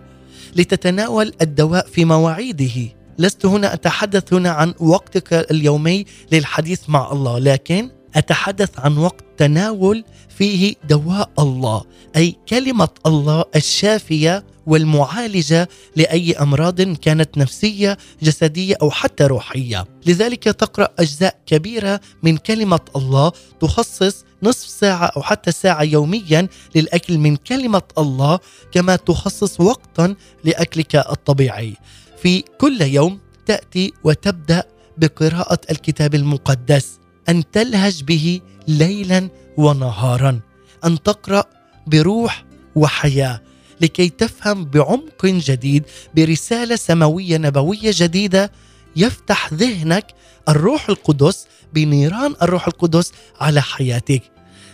لتتناول 0.56 1.34
الدواء 1.42 1.88
في 1.88 2.06
مواعيده. 2.06 2.90
لست 3.20 3.46
هنا 3.46 3.74
أتحدث 3.74 4.34
هنا 4.34 4.50
عن 4.50 4.74
وقتك 4.80 5.34
اليومي 5.52 6.06
للحديث 6.32 6.80
مع 6.88 7.12
الله 7.12 7.40
لكن 7.40 7.90
أتحدث 8.16 8.80
عن 8.80 8.98
وقت 8.98 9.26
تناول 9.38 10.04
فيه 10.38 10.76
دواء 10.90 11.30
الله 11.40 11.84
أي 12.16 12.36
كلمة 12.50 12.90
الله 13.06 13.46
الشافية 13.56 14.44
والمعالجة 14.68 15.70
لأي 15.96 16.34
أمراض 16.34 16.82
كانت 16.82 17.38
نفسية 17.38 17.98
جسدية 18.22 18.76
أو 18.82 18.92
حتى 18.92 19.24
روحية. 19.24 19.86
لذلك 20.06 20.44
تقرأ 20.44 20.90
أجزاء 21.00 21.40
كبيرة 21.46 22.02
من 22.24 22.38
كلمة 22.38 22.80
الله 22.96 23.32
تخصص 23.62 24.26
نصف 24.44 24.70
ساعة 24.70 25.06
أو 25.06 25.22
حتى 25.22 25.52
ساعة 25.52 25.84
يوميا 25.84 26.48
للأكل 26.76 27.18
من 27.18 27.36
كلمة 27.36 27.82
الله 27.98 28.40
كما 28.72 28.96
تخصص 28.96 29.60
وقتا 29.62 30.16
لأكلك 30.44 30.96
الطبيعي. 30.96 31.74
في 32.22 32.42
كل 32.42 32.82
يوم 32.82 33.20
تأتي 33.46 33.94
وتبدأ 34.04 34.64
بقراءة 34.98 35.60
الكتاب 35.72 36.16
المقدس 36.16 37.00
أن 37.30 37.52
تلهج 37.52 38.04
به 38.04 38.42
ليلا 38.68 39.30
ونهارا 39.58 40.40
أن 40.86 41.04
تقرأ 41.04 41.44
بروح 41.88 42.46
وحياة. 42.76 43.42
لكي 43.82 44.10
تفهم 44.10 44.66
بعمق 44.66 45.26
جديد 45.26 45.84
برسالة 46.16 46.76
سماوية 46.76 47.38
نبوية 47.38 47.92
جديدة 47.94 48.52
يفتح 48.96 49.54
ذهنك 49.54 50.06
الروح 50.50 50.90
القدس 50.90 51.48
بنيران 51.74 52.36
الروح 52.42 52.68
القدس 52.68 53.12
على 53.40 53.62
حياتك. 53.62 54.22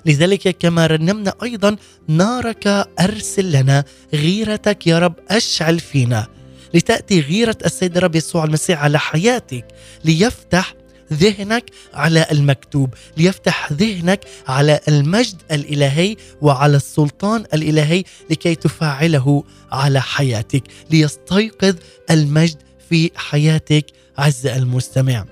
لذلك 0.05 0.57
كما 0.57 0.87
رنمنا 0.87 1.33
أيضا 1.43 1.75
نارك 2.07 2.67
أرسل 2.99 3.51
لنا 3.51 3.83
غيرتك 4.13 4.87
يا 4.87 4.99
رب 4.99 5.15
أشعل 5.29 5.79
فينا. 5.79 6.27
لتأتي 6.73 7.19
غيرة 7.19 7.57
السيد 7.65 7.97
الرب 7.97 8.15
يسوع 8.15 8.43
المسيح 8.43 8.83
على 8.83 8.99
حياتك 8.99 9.65
ليفتح 10.05 10.73
ذهنك 11.13 11.69
على 11.93 12.25
المكتوب 12.31 12.93
ليفتح 13.17 13.71
ذهنك 13.71 14.19
على 14.47 14.79
المجد 14.87 15.41
الإلهي 15.51 16.15
وعلى 16.41 16.77
السلطان 16.77 17.45
الإلهي 17.53 18.03
لكي 18.29 18.55
تفعله 18.55 19.43
على 19.71 20.01
حياتك 20.01 20.63
ليستيقظ 20.91 21.75
المجد 22.11 22.57
في 22.89 23.11
حياتك 23.15 23.85
عز 24.17 24.47
المستمع. 24.47 25.25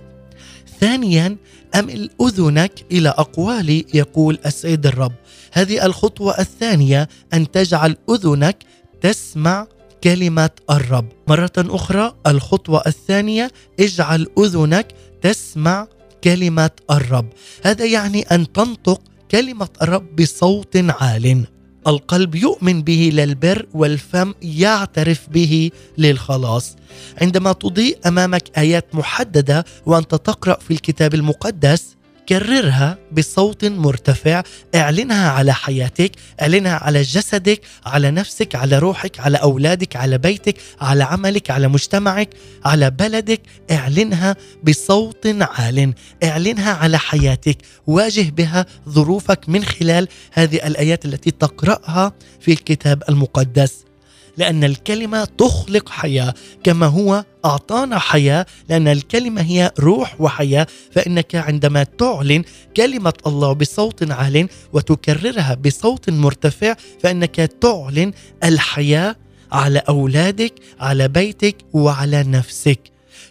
ثانيا 0.80 1.38
أمل 1.76 2.10
أذنك 2.22 2.72
إلى 2.92 3.10
اقوالي 3.10 3.86
يقول 3.94 4.40
السيد 4.46 4.86
الرب. 4.86 5.14
هذه 5.52 5.86
الخطوة 5.86 6.40
الثانية 6.40 7.10
أن 7.34 7.52
تجعل 7.52 7.98
أذنك 8.10 8.58
تسمع 9.02 9.68
كلمة 10.04 10.50
الرب. 10.70 11.06
مرة 11.28 11.52
أخرى 11.58 12.16
الخطوة 12.28 12.84
الثانية 12.88 13.52
اجعل 13.80 14.28
أذنك 14.40 14.88
تسمع 15.22 15.88
كلمة 16.24 16.72
الرب. 16.92 17.30
هذا 17.64 17.86
يعني 17.86 18.22
أن 18.22 18.52
تنطق 18.52 19.02
كلمة 19.32 19.70
الرب 19.82 20.16
بصوت 20.16 20.78
عال. 20.78 21.46
القلب 21.88 22.36
يؤمن 22.36 22.82
به 22.82 23.10
للبر 23.14 23.66
والفم 23.74 24.34
يعترف 24.42 25.30
به 25.30 25.72
للخلاص. 25.98 26.76
عندما 27.22 27.54
تضيء 27.54 27.98
أمامك 28.06 28.58
آيات 28.58 28.96
محددة 28.96 29.66
وأنت 29.86 30.16
تقرأ 30.16 30.60
في 30.60 30.72
الكتاب 30.72 31.14
المقدس 31.14 31.96
كررها 32.32 32.98
بصوت 33.12 33.66
مرتفع. 33.66 34.44
اعلنها 34.76 35.30
على 35.30 35.54
حياتك 35.54 36.12
اعلنها 36.42 36.76
على 36.76 37.02
جسدك 37.02 37.62
على 37.86 38.12
نفسك 38.12 38.56
على 38.56 38.80
روحك 38.80 39.20
على 39.20 39.38
أولادك 39.38 39.96
على 39.96 40.18
بيتك 40.18 40.56
على 40.82 41.04
عملك 41.04 41.52
على 41.52 41.68
مجتمعك 41.68 42.30
على 42.66 42.90
بلدك. 42.92 43.42
اعلنها 43.72 44.36
بصوت 44.64 45.28
عال. 45.28 45.94
اعلنها 46.24 46.74
على 46.74 46.98
حياتك. 47.00 47.58
واجه 47.88 48.30
بها 48.30 48.66
ظروفك 48.90 49.50
من 49.50 49.66
خلال 49.66 50.08
هذه 50.34 50.68
الآيات 50.68 51.06
التي 51.06 51.32
تقرأها 51.32 52.14
في 52.40 52.52
الكتاب 52.52 53.04
المقدس. 53.10 53.91
لأن 54.38 54.64
الكلمة 54.64 55.26
تخلق 55.26 55.90
حياة 55.90 56.34
كما 56.64 56.86
هو 56.86 57.26
أعطانا 57.46 58.00
حياة 58.00 58.46
لأن 58.70 58.88
الكلمة 58.88 59.42
هي 59.42 59.72
روح 59.80 60.22
وحياة. 60.22 60.68
فإنك 60.92 61.36
عندما 61.36 61.84
تعلن 61.84 62.44
كلمة 62.78 63.14
الله 63.28 63.54
بصوت 63.54 64.12
عال 64.12 64.50
وتكررها 64.74 65.54
بصوت 65.66 66.10
مرتفع 66.10 66.76
فإنك 67.04 67.36
تعلن 67.36 68.12
الحياة 68.44 69.16
على 69.52 69.80
أولادك 69.90 70.54
على 70.80 71.08
بيتك 71.08 71.56
وعلى 71.74 72.24
نفسك. 72.24 72.80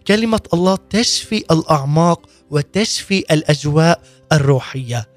كلمة 0.08 0.40
الله 0.54 0.78
تشفي 0.90 1.44
الأعماق 1.50 2.26
وتشفي 2.50 3.18
الأجواء 3.18 4.00
الروحية. 4.32 5.08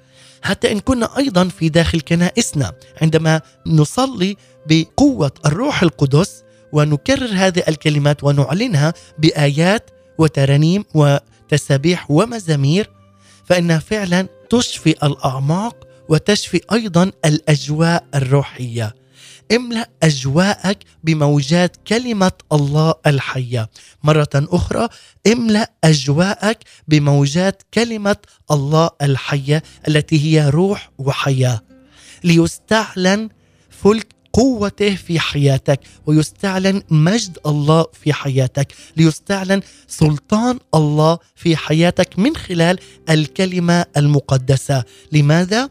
حتى 0.42 0.72
إن 0.72 0.80
كنا 0.80 1.18
أيضا 1.18 1.48
في 1.48 1.68
داخل 1.68 2.00
كنائسنا 2.00 2.72
عندما 3.02 3.40
نصلي 3.66 4.36
بقوة 4.66 5.32
الروح 5.46 5.82
القدس 5.82 6.42
ونكرر 6.72 7.30
هذه 7.32 7.62
الكلمات 7.68 8.24
ونعلنها 8.24 8.94
بآيات 9.18 9.90
وترانيم 10.18 10.84
وتسابيح 10.94 12.10
ومزامير 12.10 12.90
فإنها 13.44 13.78
فعلا 13.78 14.26
تشفي 14.50 14.90
الأعماق 14.90 15.86
وتشفي 16.08 16.60
أيضا 16.72 17.12
الأجواء 17.24 18.04
الروحية. 18.14 18.94
املأ 19.52 19.90
أجواءك 20.02 20.78
بموجات 21.04 21.76
كلمة 21.88 22.32
الله 22.52 22.94
الحية. 23.06 23.70
مرة 24.04 24.28
أخرى 24.34 24.88
املأ 25.32 25.72
أجواءك 25.84 26.58
بموجات 26.88 27.62
كلمة 27.74 28.16
الله 28.50 28.90
الحية 29.02 29.62
التي 29.88 30.24
هي 30.24 30.48
روح 30.48 30.90
وحياة. 30.98 31.60
ليستعلن 32.24 33.28
فلك 33.70 34.13
قوته 34.34 34.94
في 34.94 35.20
حياتك 35.20 35.80
ويستعلن 36.06 36.82
مجد 36.90 37.38
الله 37.46 37.86
في 37.92 38.12
حياتك 38.12 38.72
ليستعلن 38.96 39.60
سلطان 39.88 40.58
الله 40.74 41.18
في 41.34 41.56
حياتك 41.56 42.18
من 42.18 42.36
خلال 42.36 42.78
الكلمة 43.10 43.86
المقدسة. 43.96 44.84
لماذا؟ 45.12 45.70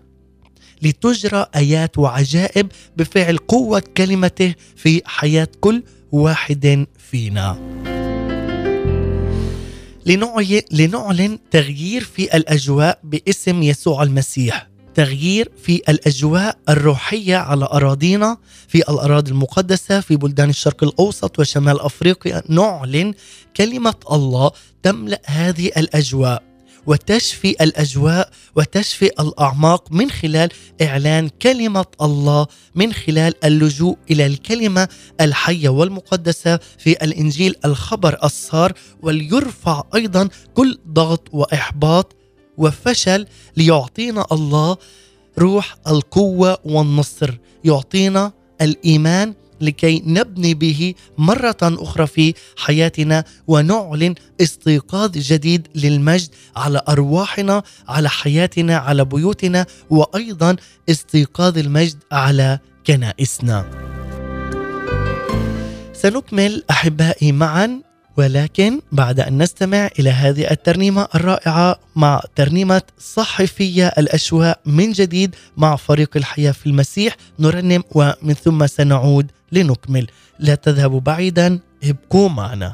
لتجرى 0.81 1.45
آيات 1.55 1.97
وعجائب 1.97 2.67
بفعل 2.97 3.37
قوة 3.37 3.83
كلمته 3.97 4.55
في 4.75 5.01
حياة 5.05 5.47
كل 5.59 5.83
واحد 6.11 6.85
فينا. 7.11 7.57
لنعلن 10.71 11.39
تغيير 11.51 12.03
في 12.03 12.37
الأجواء 12.37 12.99
باسم 13.03 13.63
يسوع 13.63 14.03
المسيح. 14.03 14.72
تغيير 14.95 15.51
في 15.63 15.81
الأجواء 15.89 16.57
الروحية 16.69 17.37
على 17.37 17.65
أراضينا 17.65 18.37
في 18.67 18.77
الأراضي 18.89 19.31
المقدسة 19.31 19.99
في 19.99 20.15
بلدان 20.15 20.49
الشرق 20.49 20.83
الأوسط 20.83 21.39
وشمال 21.39 21.81
أفريقيا. 21.81 22.43
نعلن 22.49 23.13
كلمة 23.57 23.95
الله 24.11 24.51
تملأ 24.83 25.21
هذه 25.25 25.71
الأجواء 25.77 26.43
وتشفي 26.87 27.49
الأجواء 27.61 28.29
وتشفي 28.55 29.05
الأعماق 29.05 29.91
من 29.91 30.11
خلال 30.11 30.49
إعلان 30.81 31.29
كلمة 31.29 31.85
الله 32.01 32.47
من 32.75 32.93
خلال 32.93 33.45
اللجوء 33.45 33.97
إلى 34.11 34.25
الكلمة 34.25 34.87
الحية 35.21 35.69
والمقدسة 35.69 36.59
في 36.77 36.91
الإنجيل 37.03 37.55
الخبر 37.65 38.17
الصار 38.23 38.73
وليرفع 39.01 39.83
أيضا 39.95 40.29
كل 40.53 40.77
ضغط 40.87 41.27
وإحباط 41.31 42.15
وفشل 42.57 43.27
ليعطينا 43.57 44.25
الله 44.31 44.77
روح 45.39 45.75
القوة 45.87 46.57
والنصر 46.65 47.31
يعطينا 47.63 48.31
الإيمان 48.61 49.33
لكي 49.61 50.03
نبني 50.05 50.53
به 50.53 50.93
مرة 51.17 51.57
أخرى 51.61 52.07
في 52.07 52.33
حياتنا 52.57 53.23
ونعلن 53.47 54.15
استيقاظ 54.41 55.11
جديد 55.11 55.67
للمجد 55.75 56.29
على 56.55 56.81
أرواحنا 56.89 57.63
على 57.87 58.09
حياتنا 58.09 58.77
على 58.77 59.05
بيوتنا 59.05 59.65
وأيضا 59.89 60.55
استيقاظ 60.89 61.57
المجد 61.57 61.97
على 62.11 62.59
كنائسنا. 62.87 63.65
سنكمل 65.93 66.63
أحبائي 66.69 67.31
معا 67.31 67.81
ولكن 68.17 68.81
بعد 68.91 69.19
أن 69.19 69.41
نستمع 69.41 69.89
إلى 69.99 70.09
هذه 70.09 70.51
الترنيمة 70.51 71.07
الرائعة 71.15 71.79
مع 71.95 72.21
ترنيمة 72.35 72.81
صحفية 72.99 73.87
الأشواء 73.87 74.59
من 74.65 74.91
جديد 74.91 75.35
مع 75.57 75.75
فريق 75.75 76.09
الحياة 76.15 76.51
في 76.51 76.65
المسيح 76.67 77.15
نرنم 77.39 77.83
ومن 77.91 78.33
ثم 78.33 78.67
سنعود 78.67 79.31
لنكمل. 79.51 80.07
لا 80.39 80.55
تذهبوا 80.55 80.99
بعيدا 80.99 81.59
ابقوا 81.83 82.29
معنا. 82.29 82.73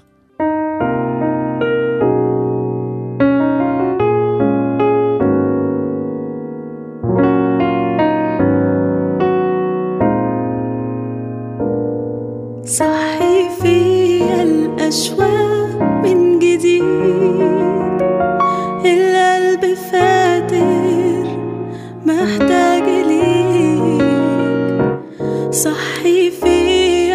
صحي 12.65 13.49
في 13.61 13.88
الأشواق 14.89 16.05
القلب 18.85 19.73
فاتر 19.73 21.25
محتاج 22.05 22.83
ليك. 23.07 24.03
صحي 25.51 26.31
في 26.31 27.13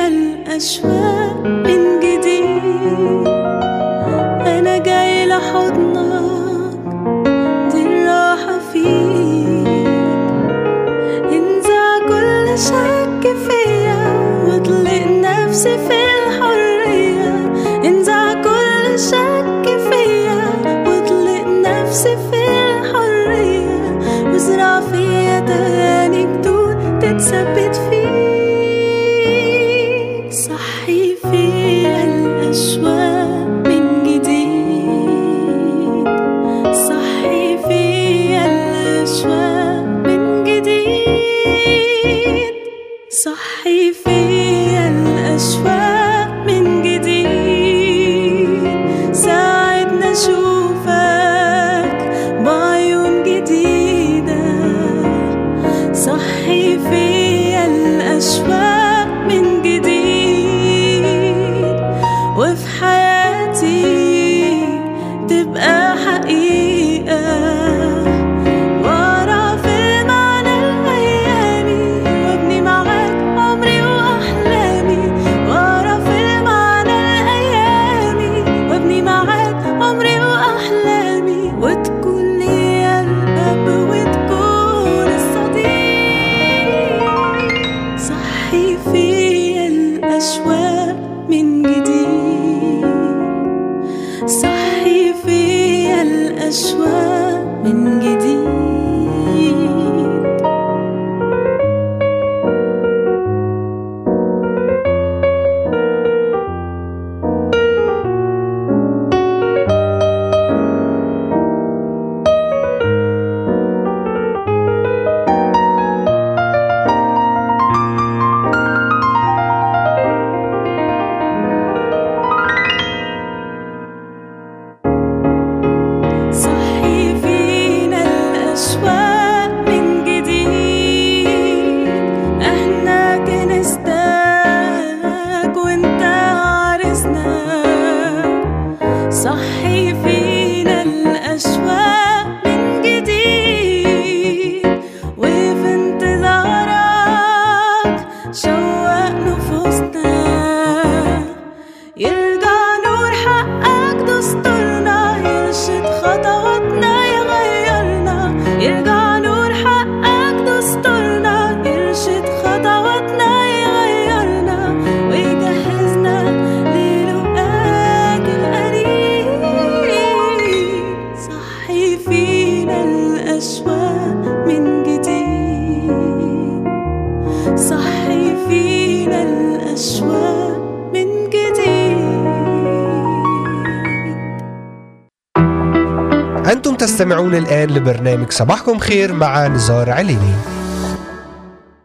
لبرنامج 188.24 188.32
صباحكم 188.32 188.78
خير 188.78 189.12
مع 189.12 189.46
نزار 189.46 189.90
عليني. 189.90 190.34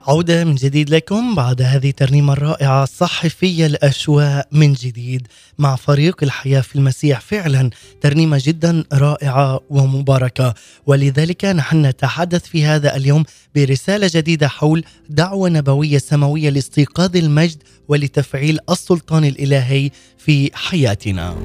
عودة 0.07 0.43
من 0.43 0.55
جديد 0.55 0.89
لكم 0.89 1.35
بعد 1.35 1.61
هذه 1.61 1.89
الترنيمة 1.89 2.33
الرائعة 2.33 2.85
صحفية 2.85 3.65
الأشواق 3.65 4.47
من 4.51 4.73
جديد 4.73 5.27
مع 5.57 5.75
فريق 5.75 6.23
الحياة 6.23 6.61
في 6.61 6.75
المسيح. 6.75 7.19
فعلا 7.19 7.69
ترنيمة 8.01 8.41
جدا 8.43 8.83
رائعة 8.93 9.59
ومباركة. 9.69 10.53
ولذلك 10.85 11.45
نحن 11.45 11.85
نتحدث 11.85 12.45
في 12.45 12.65
هذا 12.65 12.95
اليوم 12.95 13.23
برسالة 13.55 14.09
جديدة 14.13 14.47
حول 14.47 14.83
دعوة 15.09 15.49
نبوية 15.49 15.97
سماوية 15.97 16.49
لاستيقاظ 16.49 17.15
المجد 17.15 17.63
ولتفعيل 17.87 18.59
السلطان 18.69 19.25
الإلهي 19.25 19.91
في 20.17 20.51
حياتنا. 20.53 21.35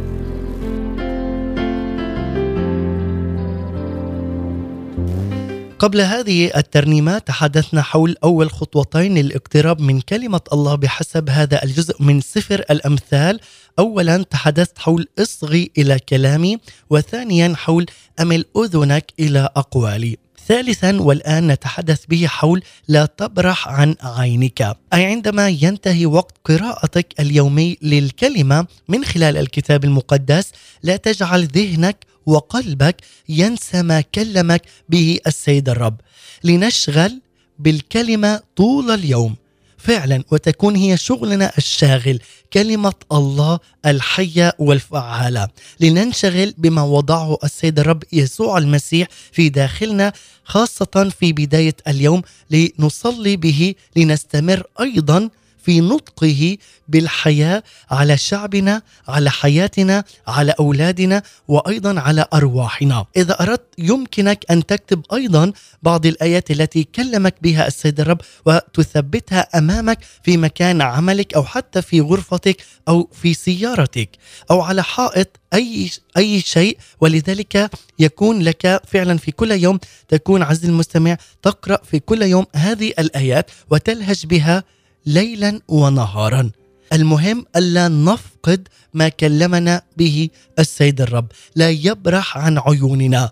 قبل 5.85 6.01
هذه 6.01 6.51
الترنيمة 6.57 7.19
تحدثنا 7.19 7.83
حول 7.83 8.17
أول 8.25 8.51
خطوتين 8.51 9.19
للاقتراب 9.19 9.81
من 9.81 10.01
كلمة 10.01 10.41
الله 10.53 10.75
بحسب 10.75 11.31
هذا 11.31 11.65
الجزء 11.65 12.03
من 12.03 12.21
سفر 12.21 12.65
الأمثال. 12.71 13.41
أولا 13.79 14.23
تحدثت 14.23 14.79
حول 14.79 15.09
إصغي 15.19 15.71
إلى 15.79 15.99
كلامي 15.99 16.59
وثانيا 16.91 17.55
حول 17.57 17.87
أمل 18.21 18.45
أذنك 18.57 19.13
إلى 19.21 19.49
أقوالي. 19.57 20.17
ثالثا 20.49 21.01
والآن 21.01 21.47
نتحدث 21.47 22.05
به 22.09 22.27
حول 22.27 22.63
لا 22.89 23.07
تبرح 23.07 23.69
عن 23.69 23.95
عينك. 24.03 24.61
أي 24.95 25.05
عندما 25.05 25.49
ينتهي 25.49 26.07
وقت 26.07 26.35
قراءتك 26.45 27.07
اليومي 27.21 27.77
للكلمة 27.83 28.67
من 28.89 29.05
خلال 29.05 29.37
الكتاب 29.37 29.85
المقدس 29.85 30.53
لا 30.83 30.97
تجعل 30.97 31.45
ذهنك 31.45 31.97
وقلبك 32.27 32.97
ينسى 33.29 33.83
ما 33.83 34.01
كلمك 34.01 34.63
به 34.89 35.19
السيد 35.27 35.69
الرب. 35.69 36.01
لنشغل 36.45 37.21
بالكلمة 37.59 38.41
طول 38.57 38.91
اليوم. 38.91 39.37
فعلا 39.79 40.25
وتكون 40.31 40.77
هي 40.77 40.97
شغلنا 40.97 41.53
الشاغل 41.59 42.19
كلمة 42.53 42.93
الله 43.13 43.59
الحية 43.87 44.53
والفعالة. 44.59 45.49
لننشغل 45.81 46.55
بما 46.59 46.83
وضعه 46.83 47.39
السيد 47.45 47.79
الرب 47.79 48.03
يسوع 48.13 48.59
المسيح 48.59 49.09
في 49.33 49.49
داخلنا 49.49 50.13
خاصة 50.45 51.13
في 51.21 51.33
بداية 51.33 51.77
اليوم 51.89 52.23
لنصلي 52.51 53.37
به 53.37 53.75
لنستمر 53.97 54.63
أيضا 54.81 55.31
في 55.65 55.81
نطقه 55.81 56.57
بالحياة 56.89 57.63
على 57.91 58.17
شعبنا 58.17 58.83
على 59.09 59.31
حياتنا 59.31 60.05
على 60.29 60.55
أولادنا 60.61 61.23
وأيضا 61.49 62.01
على 62.01 62.27
أرواحنا. 62.35 63.05
إذا 63.17 63.43
أردت 63.43 63.65
يمكنك 63.79 64.45
أن 64.51 64.67
تكتب 64.67 65.03
أيضا 65.13 65.53
بعض 65.83 66.07
الآيات 66.07 66.51
التي 66.51 66.85
كلمك 66.85 67.35
بها 67.43 67.67
السيد 67.67 68.01
الرب 68.01 68.21
وتثبتها 68.47 69.59
أمامك 69.59 69.99
في 70.23 70.37
مكان 70.37 70.83
عملك 70.83 71.35
أو 71.35 71.45
حتى 71.45 71.83
في 71.83 72.01
غرفتك 72.01 72.57
أو 72.89 73.09
في 73.13 73.35
سيارتك 73.35 74.11
أو 74.51 74.61
على 74.61 74.83
حائط 74.83 75.41
أي 75.55 75.91
أي 76.17 76.41
شيء. 76.41 76.79
ولذلك 77.01 77.71
يكون 77.99 78.43
لك 78.43 78.83
فعلا 78.87 79.19
في 79.19 79.31
كل 79.31 79.51
يوم 79.51 79.79
تكون 80.09 80.43
عز 80.43 80.65
المستمع 80.65 81.17
تقرأ 81.43 81.79
في 81.85 81.99
كل 81.99 82.23
يوم 82.23 82.47
هذه 82.55 82.93
الآيات 82.99 83.51
وتلهج 83.71 84.27
بها 84.27 84.65
ليلا 85.07 85.61
ونهارا. 85.69 86.51
المهم 86.93 87.47
ألا 87.57 87.89
نفقد 87.89 88.69
ما 88.95 89.09
كلمنا 89.09 89.83
به 89.97 90.29
السيد 90.59 91.01
الرب. 91.01 91.27
لا 91.57 91.71
يبرح 91.71 92.39
عن 92.39 92.59
عيوننا. 92.59 93.31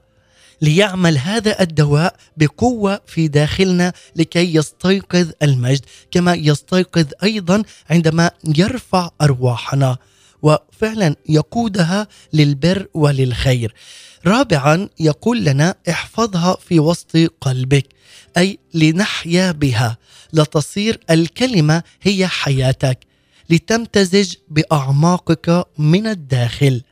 ليعمل 0.62 1.18
هذا 1.18 1.62
الدواء 1.62 2.16
بقوة 2.36 3.00
في 3.06 3.28
داخلنا 3.28 3.92
لكي 4.16 4.54
يستيقظ 4.54 5.30
المجد 5.42 5.80
كما 6.10 6.34
يستيقظ 6.34 7.06
أيضا 7.22 7.62
عندما 7.90 8.30
يرفع 8.56 9.10
أرواحنا. 9.20 9.96
وفعلا 10.42 11.16
يقودها 11.28 12.06
للبر 12.32 12.86
وللخير. 12.94 13.74
رابعا 14.26 14.88
يقول 15.00 15.44
لنا 15.44 15.74
احفظها 15.88 16.56
في 16.68 16.80
وسط 16.80 17.16
قلبك. 17.40 17.86
أي 18.38 18.58
لنحيا 18.74 19.52
بها. 19.52 19.98
لتصير 20.32 21.00
الكلمة 21.10 21.82
هي 22.02 22.26
حياتك. 22.26 22.98
لتمتزج 23.50 24.34
بأعماقك 24.48 25.66
من 25.78 26.06
الداخل. 26.06 26.82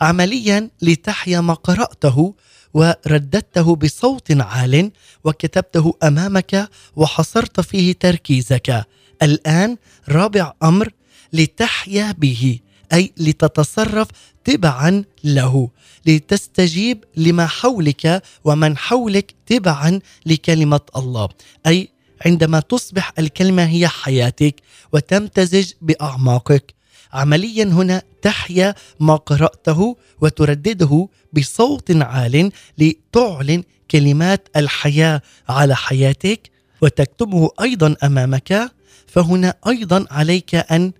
عمليا 0.00 0.70
لتحيا 0.82 1.40
ما 1.40 1.54
قرأته 1.54 2.34
ورددته 2.74 3.76
بصوت 3.76 4.40
عال 4.40 4.90
وكتبته 5.24 5.94
أمامك 6.02 6.68
وحصرت 6.96 7.60
فيه 7.60 7.92
تركيزك. 7.92 8.86
الآن 9.22 9.76
رابع 10.08 10.52
أمر 10.62 10.92
لتحيا 11.32 12.12
به 12.12 12.58
أي 12.92 13.12
لتتصرف 13.16 14.08
تبعا 14.46 15.04
له 15.24 15.70
لتستجيب 16.06 17.04
لما 17.16 17.46
حولك 17.46 18.22
ومن 18.44 18.76
حولك 18.76 19.34
تبعا 19.46 20.00
لكلمة 20.26 20.80
الله. 20.96 21.28
أي 21.66 21.88
عندما 22.26 22.60
تصبح 22.60 23.12
الكلمة 23.18 23.64
هي 23.64 23.88
حياتك 23.88 24.54
وتمتزج 24.92 25.72
بأعماقك. 25.80 26.74
عمليا 27.12 27.64
هنا 27.64 28.02
تحيا 28.22 28.74
ما 29.00 29.16
قرأته 29.16 29.96
وتردده 30.20 31.08
بصوت 31.32 31.90
عال 31.90 32.52
لتعلن 32.78 33.62
كلمات 33.90 34.48
الحياة 34.56 35.22
على 35.48 35.76
حياتك 35.76 36.50
وتكتبه 36.82 37.50
أيضا 37.60 37.96
أمامك. 38.04 38.72
فهنا 39.06 39.54
أيضا 39.68 40.06
عليك 40.10 40.54
أن 40.54 40.92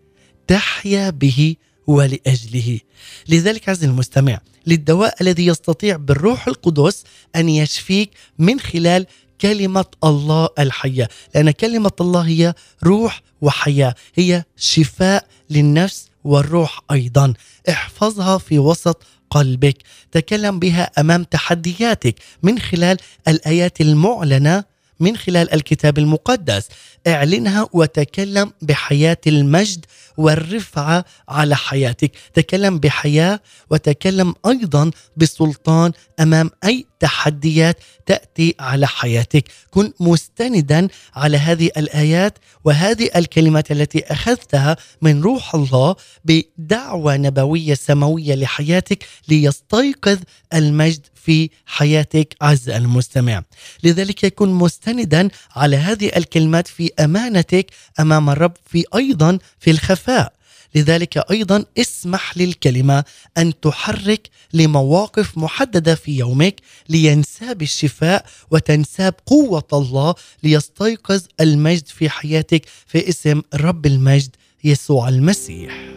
تحيا 0.47 1.11
به 1.11 1.57
ولأجله. 1.87 2.81
لذلك 3.29 3.69
عز 3.69 3.85
المستمع 3.85 4.41
للدواء 4.67 5.15
الذي 5.21 5.47
يستطيع 5.47 5.97
بالروح 5.97 6.49
القدس 6.49 7.05
أن 7.37 7.49
يشفيك 7.49 8.11
من 8.39 8.61
خلال 8.61 9.07
كلمة 9.41 9.85
الله 10.05 10.49
الحية. 10.59 11.09
لأن 11.35 11.51
كلمة 11.51 11.93
الله 12.01 12.21
هي 12.21 12.55
روح 12.85 13.23
وحياة 13.41 13.95
هي 14.15 14.45
شفاء 14.57 15.27
للنفس 15.51 16.09
والروح 16.25 16.81
أيضا. 16.91 17.35
احفظها 17.69 18.39
في 18.39 18.59
وسط 18.59 19.03
قلبك. 19.31 19.77
تكلم 20.13 20.59
بها 20.59 20.91
أمام 20.99 21.25
تحدياتك 21.25 22.15
من 22.43 22.59
خلال 22.59 22.97
الآيات 23.29 23.81
المعلنة 23.81 24.65
من 25.01 25.17
خلال 25.17 25.55
الكتاب 25.55 25.99
المقدس. 25.99 26.69
اعلنها 27.07 27.69
وتكلم 27.73 28.53
بحياة 28.63 29.19
المجد 29.27 29.85
والرفعة 30.17 31.05
على 31.29 31.57
حياتك. 31.57 32.13
تكلم 32.35 32.79
بحياة 32.79 33.41
وتكلم 33.71 34.35
أيضا 34.47 34.91
بسلطان 35.17 35.93
أمام 36.21 36.51
أي 36.65 36.87
تحديات 37.01 37.79
تأتي 38.07 38.55
على 38.61 38.87
حياتك. 38.87 39.45
كن 39.71 39.93
مستندا 40.01 40.89
على 41.15 41.37
هذه 41.37 41.71
الآيات 41.77 42.39
وهذه 42.65 43.11
الكلمات 43.17 43.73
التي 43.73 44.05
أخذتها 44.05 44.77
من 45.03 45.23
روح 45.23 45.55
الله 45.55 45.97
بدعوة 46.25 47.17
نبوية 47.17 47.75
سماوية 47.75 48.35
لحياتك 48.35 49.05
ليستيقظ 49.29 50.19
المجد 50.55 51.07
في 51.27 51.51
حياتك 51.67 52.37
عز 52.43 52.69
المستمع 52.69 53.43
لذلك 53.85 54.25
يكون 54.25 54.49
مستندا 54.49 55.29
على 55.57 55.77
هذه 55.77 56.11
الكلمات 56.17 56.69
في 56.69 56.91
أمانتك 57.01 57.67
أمام 58.01 58.31
الرب 58.31 58.53
في 58.67 58.85
أيضا 58.95 59.39
في 59.61 59.71
الخفاء 59.71 60.33
لذلك 60.75 61.31
أيضا 61.31 61.65
اسمح 61.79 62.39
للكلمة 62.39 63.05
أن 63.39 63.61
تحرك 63.61 64.29
لمواقف 64.53 65.39
محددة 65.39 65.95
في 65.95 66.19
يومك 66.19 66.57
لينساب 66.89 67.63
الشفاء 67.63 68.27
وتنساب 68.51 69.15
قوة 69.27 69.69
الله 69.73 70.15
ليستيقظ 70.43 71.23
المجد 71.41 71.87
في 71.87 72.11
حياتك 72.11 72.63
في 72.87 73.09
اسم 73.09 73.43
رب 73.55 73.87
المجد 73.87 74.37
يسوع 74.65 75.09
المسيح. 75.09 75.97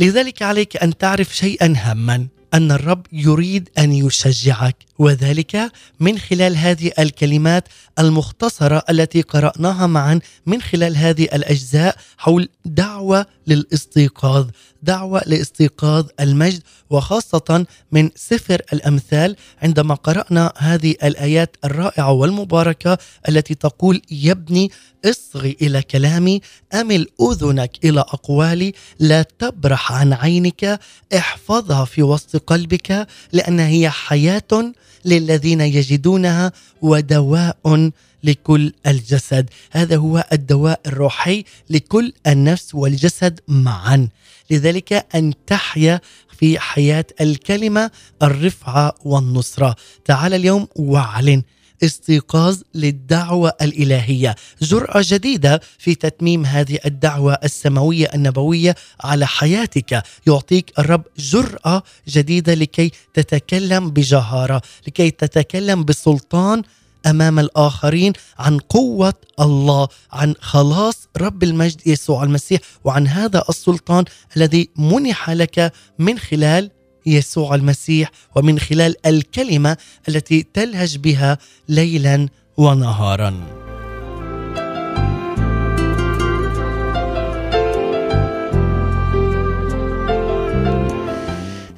لذلك 0.00 0.42
عليك 0.42 0.76
أن 0.76 0.96
تعرف 0.96 1.36
شيئا 1.36 1.74
هاما 1.76 2.26
أن 2.54 2.72
الرب 2.72 3.06
يريد 3.12 3.68
أن 3.78 3.92
يشجعك 3.92 4.76
وذلك 5.00 5.72
من 6.00 6.18
خلال 6.18 6.56
هذه 6.56 6.92
الكلمات 6.98 7.68
المختصرة 7.98 8.82
التي 8.90 9.22
قرأناها 9.22 9.86
معا 9.86 10.20
من 10.46 10.62
خلال 10.62 10.96
هذه 10.96 11.24
الأجزاء 11.24 11.96
حول 12.18 12.48
دعوة 12.64 13.26
للاستيقاظ 13.46 14.46
دعوة 14.82 15.22
لاستيقاظ 15.26 16.06
المجد 16.20 16.62
وخاصة 16.90 17.66
من 17.92 18.10
سفر 18.14 18.62
الأمثال. 18.72 19.36
عندما 19.62 19.94
قرأنا 19.94 20.52
هذه 20.56 20.94
الآيات 21.04 21.56
الرائعة 21.64 22.12
والمباركة 22.12 22.98
التي 23.28 23.54
تقول 23.54 24.02
يا 24.10 24.32
ابني 24.32 24.70
اصغي 25.04 25.56
إلى 25.62 25.82
كلامي 25.82 26.40
أمل 26.74 27.06
أذنك 27.20 27.84
إلى 27.84 28.00
أقوالي 28.00 28.72
لا 28.98 29.22
تبرح 29.22 29.92
عن 29.92 30.12
عينك 30.12 30.80
احفظها 31.16 31.84
في 31.84 32.02
وسط 32.02 32.36
قلبك 32.36 33.06
لأن 33.32 33.60
هي 33.60 33.90
حياة 33.90 34.72
للذين 35.04 35.60
يجدونها 35.60 36.52
ودواء 36.82 37.90
لكل 38.24 38.72
الجسد. 38.86 39.50
هذا 39.70 39.96
هو 39.96 40.24
الدواء 40.32 40.80
الروحي 40.86 41.44
لكل 41.70 42.12
النفس 42.26 42.74
والجسد 42.74 43.40
معا. 43.48 44.08
لذلك 44.50 45.06
أن 45.14 45.32
تحيا 45.46 46.00
في 46.38 46.58
حياة 46.58 47.04
الكلمة 47.20 47.90
الرفعة 48.22 48.94
والنصرة. 49.04 49.76
تعال 50.04 50.34
اليوم 50.34 50.68
واعلن 50.76 51.42
استيقاظ 51.82 52.60
للدعوة 52.74 53.52
الإلهية، 53.62 54.34
جرأة 54.62 55.02
جديدة 55.04 55.60
في 55.78 55.94
تتميم 55.94 56.46
هذه 56.46 56.78
الدعوة 56.86 57.38
السماوية 57.44 58.10
النبوية 58.14 58.74
على 59.00 59.26
حياتك، 59.26 60.02
يعطيك 60.26 60.72
الرب 60.78 61.02
جرأة 61.18 61.82
جديدة 62.08 62.54
لكي 62.54 62.90
تتكلم 63.14 63.90
بجهارة، 63.90 64.62
لكي 64.86 65.10
تتكلم 65.10 65.84
بسلطان 65.84 66.62
أمام 67.06 67.38
الآخرين 67.38 68.12
عن 68.38 68.58
قوة 68.58 69.14
الله 69.40 69.88
عن 70.12 70.34
خلاص 70.40 71.08
رب 71.16 71.42
المجد 71.42 71.86
يسوع 71.86 72.22
المسيح 72.22 72.60
وعن 72.84 73.06
هذا 73.06 73.44
السلطان 73.48 74.04
الذي 74.36 74.68
منح 74.76 75.30
لك 75.30 75.72
من 75.98 76.18
خلال 76.18 76.70
يسوع 77.06 77.54
المسيح 77.54 78.10
ومن 78.36 78.58
خلال 78.58 79.06
الكلمة 79.06 79.76
التي 80.08 80.46
تلهج 80.54 80.98
بها 80.98 81.38
ليلا 81.68 82.28
ونهارا. 82.56 83.60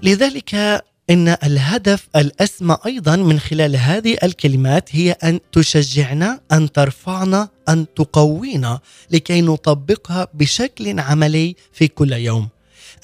لذلك 0.03 0.83
إن 1.11 1.29
الهدف 1.29 2.09
الأسمى 2.17 2.77
أيضا 2.87 3.17
من 3.17 3.41
خلال 3.41 3.77
هذه 3.77 4.17
الكلمات 4.23 4.89
هي 4.97 5.13
أن 5.13 5.41
تشجعنا 5.53 6.41
أن 6.53 6.73
ترفعنا 6.73 7.49
أن 7.69 7.87
تقوينا 7.97 8.81
لكي 9.11 9.41
نطبقها 9.41 10.29
بشكل 10.35 11.01
عملي 11.01 11.57
في 11.73 11.89
كل 11.89 12.13
يوم. 12.13 12.49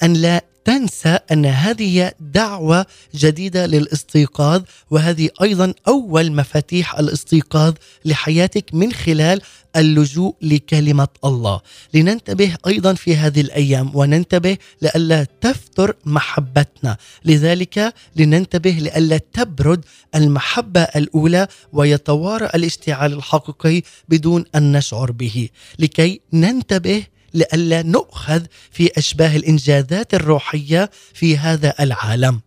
أن 0.03 0.13
لا 0.13 0.45
تنسى 0.69 1.19
أن 1.31 1.45
هذه 1.45 2.11
دعوة 2.19 2.85
جديدة 3.15 3.65
للاستيقاظ 3.65 4.61
وهذه 4.91 5.29
أيضا 5.41 5.73
أول 5.87 6.31
مفاتيح 6.31 6.99
الاستيقاظ 6.99 7.73
لحياتك 8.05 8.73
من 8.73 8.93
خلال 8.93 9.41
اللجوء 9.75 10.35
لكلمة 10.41 11.07
الله. 11.25 11.61
لننتبه 11.93 12.55
أيضا 12.67 12.93
في 12.93 13.15
هذه 13.15 13.41
الأيام 13.41 13.95
وننتبه 13.95 14.57
لئلا 14.81 15.27
تفتر 15.41 15.95
محبتنا. 16.05 16.97
لذلك 17.25 17.93
لننتبه 18.15 18.71
لئلا 18.71 19.19
تبرد 19.33 19.85
المحبة 20.15 20.81
الأولى 20.81 21.47
ويتوارى 21.73 22.45
الاشتعال 22.45 23.13
الحقيقي 23.13 23.81
بدون 24.09 24.45
أن 24.55 24.71
نشعر 24.71 25.11
به. 25.11 25.49
لكي 25.79 26.21
ننتبه 26.33 27.03
لئلا 27.33 27.81
نؤخذ 27.81 28.45
في 28.71 28.91
أشباه 28.97 29.35
الإنجازات 29.35 30.13
الروحية 30.13 30.89
في 31.13 31.37
هذا 31.37 31.73
العالم. 31.79 32.41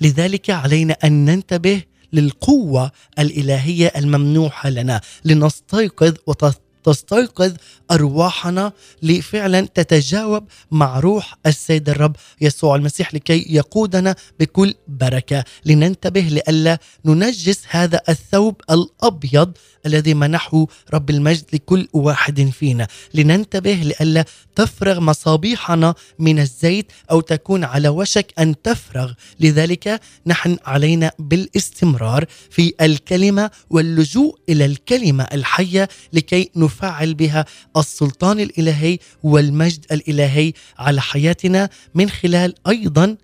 لذلك 0.00 0.50
علينا 0.50 0.96
أن 1.04 1.24
ننتبه 1.24 1.82
للقوة 2.12 2.92
الإلهية 3.18 3.92
الممنوحة 3.96 4.70
لنا 4.70 5.00
لنستيقظ 5.24 6.14
وتستيقظ 6.86 7.52
أرواحنا 7.90 8.72
لفعلا 9.02 9.60
تتجاوب 9.60 10.44
مع 10.70 11.00
روح 11.00 11.38
السيد 11.46 11.88
الرب 11.88 12.16
يسوع 12.40 12.76
المسيح 12.76 13.14
لكي 13.14 13.46
يقودنا 13.48 14.16
بكل 14.40 14.74
بركة. 14.88 15.44
لننتبه 15.64 16.20
لئلا 16.20 16.78
ننجس 17.04 17.62
هذا 17.68 18.00
الثوب 18.08 18.60
الأبيض 18.70 19.52
الذي 19.86 20.14
منحه 20.14 20.66
رب 20.94 21.10
المجد 21.10 21.44
لكل 21.52 21.88
واحد 21.92 22.50
فينا. 22.50 22.86
لننتبه 23.14 23.74
لئلا 23.74 24.24
تفرغ 24.56 25.00
مصابيحنا 25.00 25.94
من 26.18 26.38
الزيت 26.38 26.92
أو 27.10 27.20
تكون 27.20 27.64
على 27.64 27.88
وشك 27.88 28.32
أن 28.38 28.62
تفرغ. 28.62 29.12
لذلك 29.40 30.00
نحن 30.26 30.56
علينا 30.66 31.12
بالاستمرار 31.18 32.24
في 32.50 32.72
الكلمة 32.80 33.50
واللجوء 33.70 34.38
إلى 34.48 34.64
الكلمة 34.64 35.24
الحية 35.24 35.88
لكي 36.12 36.50
نفعل 36.74 37.14
بها 37.14 37.44
السلطان 37.76 38.40
الإلهي 38.40 38.98
والمجد 39.22 39.84
الإلهي 39.92 40.52
على 40.78 41.00
حياتنا 41.00 41.68
من 41.94 42.10
خلال 42.10 42.54
أيضا 42.68 43.16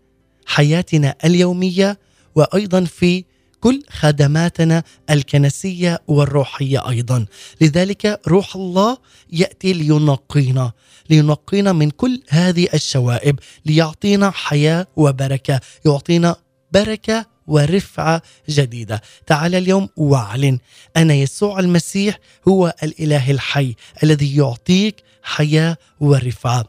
حياتنا 0.47 1.15
اليومية 1.25 1.99
وأيضا 2.35 2.85
في 2.85 3.25
كل 3.61 3.83
خدماتنا 3.91 4.83
الكنسية 5.11 6.03
والروحية 6.09 6.89
أيضا. 6.89 7.27
لذلك 7.61 8.21
روح 8.29 8.57
الله 8.57 8.99
يأتي 9.33 9.73
لينقينا 9.73 10.73
لينقينا 11.11 11.73
من 11.73 11.91
كل 11.91 12.23
هذه 12.29 12.69
الشوائب 12.75 13.39
ليعطينا 13.67 14.31
حياة 14.31 14.87
وبركة 14.97 15.61
يعطينا 15.87 16.37
بركة 16.73 17.27
ورفعة 17.47 18.23
جديدة. 18.49 19.03
تعال 19.27 19.55
اليوم 19.55 19.89
واعلن 19.97 20.59
أنا 20.97 21.15
يسوع 21.15 21.61
المسيح 21.61 22.19
هو 22.49 22.75
الإله 22.83 23.31
الحي 23.31 23.75
الذي 24.03 24.37
يعطيك 24.37 25.03
حياة 25.23 25.77
ورفعة. 26.01 26.65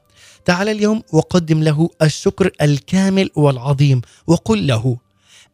تعال 0.46 0.70
اليوم 0.70 1.04
وقدم 1.14 1.64
له 1.64 1.90
الشكر 2.02 2.52
الكامل 2.62 3.30
والعظيم 3.36 4.02
وقل 4.28 4.68
له 4.68 4.98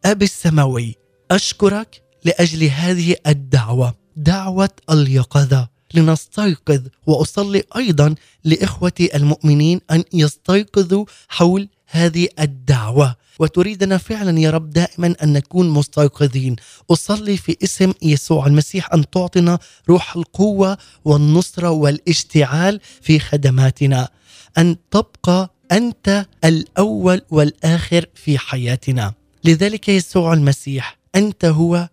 أبي 0.04 0.24
السماوي 0.24 0.96
أشكرك 1.30 2.02
لأجل 2.24 2.64
هذه 2.64 3.16
الدعوة 3.26 3.94
دعوة 4.16 4.70
اليقظة. 4.90 5.78
لنستيقظ 5.94 6.80
وأصلي 7.06 7.62
أيضا 7.76 8.14
لإخوتي 8.44 9.16
المؤمنين 9.16 9.80
أن 9.90 10.04
يستيقظوا 10.12 11.04
حول 11.28 11.68
هذه 11.90 12.28
الدعوة. 12.40 13.16
وتريدنا 13.38 13.98
فعلا 13.98 14.40
يا 14.40 14.50
رب 14.50 14.70
دائما 14.70 15.14
أن 15.22 15.32
نكون 15.32 15.70
مستيقظين. 15.70 16.56
أصلي 16.90 17.36
في 17.36 17.56
اسم 17.64 17.92
يسوع 18.02 18.46
المسيح 18.46 18.92
أن 18.94 19.10
تعطنا 19.10 19.58
روح 19.88 20.16
القوة 20.16 20.78
والنصرة 21.04 21.70
والاشتعال 21.70 22.80
في 23.00 23.18
خدماتنا. 23.18 24.08
أن 24.58 24.76
تبقى 24.90 25.54
أنت 25.72 26.26
الأول 26.44 27.22
والآخر 27.30 28.06
في 28.14 28.38
حياتنا. 28.38 29.14
لذلك 29.44 29.88
يسوع 29.88 30.32
المسيح 30.32 30.98
أنت 31.14 31.44
هو 31.44 31.88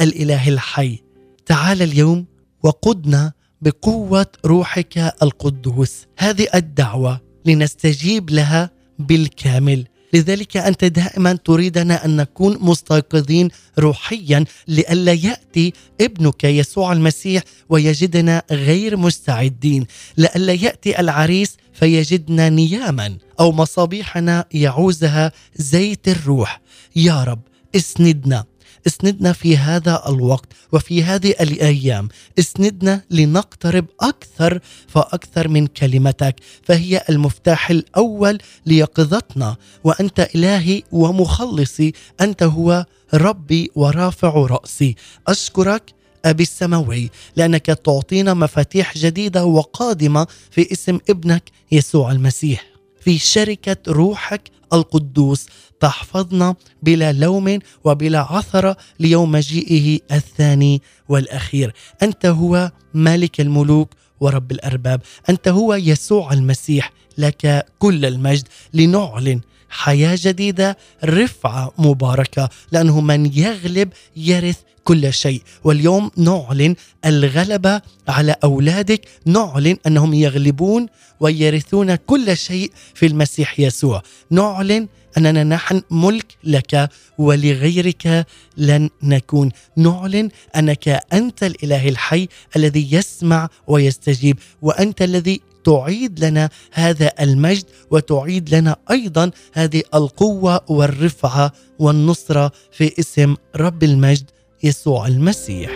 الإله 0.00 0.48
الحي. 0.48 0.98
تعال 1.46 1.82
اليوم 1.82 2.26
وقدنا 2.62 3.32
بقوة 3.62 4.26
روحك 4.46 4.98
القدوس. 5.22 6.06
هذه 6.18 6.46
الدعوة 6.54 7.20
لنستجيب 7.44 8.30
لها 8.30 8.77
بالكامل. 8.98 9.86
لذلك 10.12 10.56
أنت 10.56 10.84
دائما 10.84 11.32
تريدنا 11.32 12.04
أن 12.04 12.16
نكون 12.16 12.58
مستيقظين 12.60 13.48
روحيا 13.78 14.44
لئلا 14.68 15.12
يأتي 15.12 15.72
ابنك 16.00 16.44
يسوع 16.44 16.92
المسيح 16.92 17.42
ويجدنا 17.68 18.42
غير 18.50 18.96
مستعدين. 18.96 19.86
لئلا 20.16 20.52
يأتي 20.52 21.00
العريس 21.00 21.56
فيجدنا 21.72 22.48
نياما 22.48 23.16
أو 23.40 23.52
مصابيحنا 23.52 24.44
يعوزها 24.52 25.32
زيت 25.56 26.08
الروح. 26.08 26.60
يا 26.96 27.24
رب 27.24 27.40
اسندنا. 27.76 28.44
اسندنا 28.88 29.32
في 29.32 29.56
هذا 29.56 30.02
الوقت 30.08 30.48
وفي 30.72 31.04
هذه 31.04 31.34
الأيام. 31.40 32.08
اسندنا 32.38 33.02
لنقترب 33.10 33.86
أكثر 34.00 34.60
فأكثر 34.88 35.48
من 35.48 35.66
كلمتك. 35.66 36.36
فهي 36.62 37.02
المفتاح 37.10 37.70
الأول 37.70 38.38
ليقظتنا. 38.66 39.56
وأنت 39.84 40.28
إلهي 40.34 40.82
ومخلصي. 40.92 41.92
أنت 42.20 42.42
هو 42.42 42.86
ربي 43.14 43.70
ورافع 43.74 44.46
رأسي. 44.50 44.94
أشكرك 45.28 45.94
أبي 46.24 46.42
السماوي 46.42 47.10
لأنك 47.36 47.66
تعطينا 47.66 48.34
مفاتيح 48.34 48.98
جديدة 48.98 49.44
وقادمة 49.44 50.26
في 50.50 50.72
اسم 50.72 50.98
ابنك 51.10 51.50
يسوع 51.72 52.12
المسيح. 52.12 52.64
في 53.00 53.18
شركة 53.18 53.76
روحك 53.88 54.42
القدوس. 54.72 55.46
تحفظنا 55.80 56.54
بلا 56.82 57.12
لوم 57.12 57.58
وبلا 57.84 58.18
عثره 58.18 58.76
ليوم 59.00 59.32
مجيئه 59.32 60.00
الثاني 60.12 60.82
والأخير. 61.08 61.74
أنت 62.02 62.26
هو 62.26 62.72
مالك 62.94 63.40
الملوك 63.40 63.94
ورب 64.20 64.52
الأرباب. 64.52 65.00
أنت 65.28 65.48
هو 65.48 65.74
يسوع 65.74 66.32
المسيح. 66.32 66.92
لك 67.18 67.66
كل 67.78 68.04
المجد. 68.04 68.48
لنعلن 68.74 69.40
حياة 69.70 70.18
جديدة 70.22 70.76
رفعة 71.04 71.72
مباركة. 71.78 72.48
لأنه 72.72 73.00
من 73.00 73.38
يغلب 73.38 73.92
يرث 74.16 74.56
كل 74.88 75.12
شيء. 75.12 75.42
واليوم 75.64 76.10
نعلن 76.16 76.74
الغلبه 77.04 77.80
على 78.08 78.36
أولادك. 78.44 79.00
نعلن 79.26 79.76
أنهم 79.86 80.14
يغلبون 80.14 80.86
ويرثون 81.20 81.94
كل 81.94 82.36
شيء 82.36 82.72
في 82.94 83.06
المسيح 83.06 83.60
يسوع. 83.60 84.02
نعلن 84.30 84.88
أننا 85.18 85.44
نحن 85.44 85.82
ملك 85.90 86.36
لك 86.44 86.90
ولغيرك 87.18 88.26
لن 88.56 88.90
نكون. 89.02 89.50
نعلن 89.76 90.28
أنك 90.56 90.88
أنت 91.12 91.42
الإله 91.42 91.88
الحي 91.88 92.28
الذي 92.56 92.92
يسمع 92.92 93.48
ويستجيب 93.66 94.38
وأنت 94.62 95.02
الذي 95.02 95.40
تعيد 95.64 96.24
لنا 96.24 96.50
هذا 96.72 97.12
المجد 97.20 97.64
وتعيد 97.90 98.54
لنا 98.54 98.76
أيضا 98.90 99.30
هذه 99.52 99.82
القوة 99.94 100.60
والرفعة 100.68 101.52
والنصرة 101.78 102.52
في 102.72 103.00
اسم 103.00 103.36
رب 103.56 103.82
المجد. 103.82 104.37
يسوع 104.62 105.06
المسيح. 105.06 105.70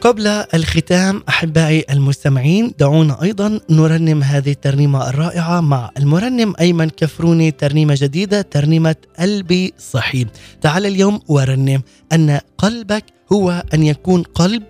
قبل 0.00 0.26
الختام 0.26 1.22
أحبائي 1.28 1.84
المستمعين 1.90 2.72
دعونا 2.78 3.22
أيضا 3.22 3.60
نرنم 3.70 4.22
هذه 4.22 4.50
الترنيمة 4.50 5.08
الرائعة 5.08 5.60
مع 5.60 5.90
المرنم 5.98 6.54
أيمن 6.60 6.90
كفروني 6.90 7.50
ترنيمة 7.50 7.96
جديدة 7.98 8.42
ترنيمة 8.42 8.96
قلبي 9.18 9.74
صحي 9.78 10.26
تعال 10.60 10.86
اليوم 10.86 11.20
ورنم 11.28 11.82
أن 12.12 12.40
قلبك 12.58 13.04
هو 13.32 13.64
أن 13.74 13.82
يكون 13.82 14.22
قلب 14.22 14.62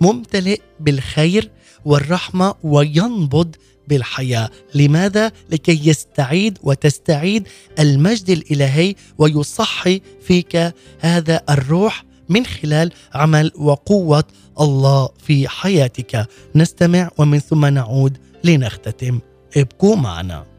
ممتلئ 0.00 0.60
بالخير 0.80 1.50
والرحمة 1.84 2.54
وينبض 2.64 3.56
بالحياة، 3.88 4.50
لماذا؟ 4.74 5.32
لكي 5.50 5.88
يستعيد 5.88 6.58
وتستعيد 6.62 7.48
المجد 7.78 8.30
الإلهي 8.30 8.94
ويصحي 9.18 10.00
فيك 10.22 10.74
هذا 11.00 11.42
الروح 11.50 12.04
من 12.28 12.46
خلال 12.46 12.92
عمل 13.14 13.52
وقوة 13.58 14.24
الله 14.60 15.08
في 15.26 15.48
حياتك. 15.48 16.26
نستمع 16.54 17.10
ومن 17.18 17.38
ثم 17.38 17.66
نعود 17.66 18.18
لنختتم. 18.44 19.20
ابقوا 19.56 19.96
معنا. 19.96 20.52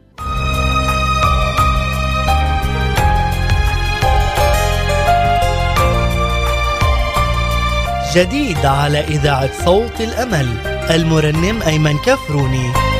جديد 8.14 8.66
على 8.66 9.00
إذاعة 9.00 9.64
صوت 9.64 10.00
الأمل 10.00 10.48
المرنم 10.90 11.62
أيمن 11.62 11.98
كفروني 11.98 12.93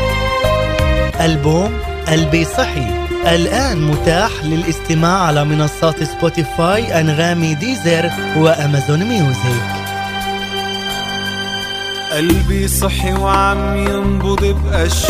ألبوم 1.20 1.78
قلبي 2.08 2.44
صحي. 2.44 2.86
الآن 3.26 3.82
متاح 3.82 4.30
للاستماع 4.44 5.26
على 5.26 5.44
منصات 5.44 6.02
سبوتيفاي 6.02 7.00
أنغامي 7.00 7.54
ديزر 7.54 8.10
وأمازون 8.36 9.04
ميوزك. 9.04 9.62
قلبي 12.12 12.68
صحي 12.68 13.12
وعم 13.12 13.76
ينبض 13.76 14.44
بأشواق. 14.44 15.04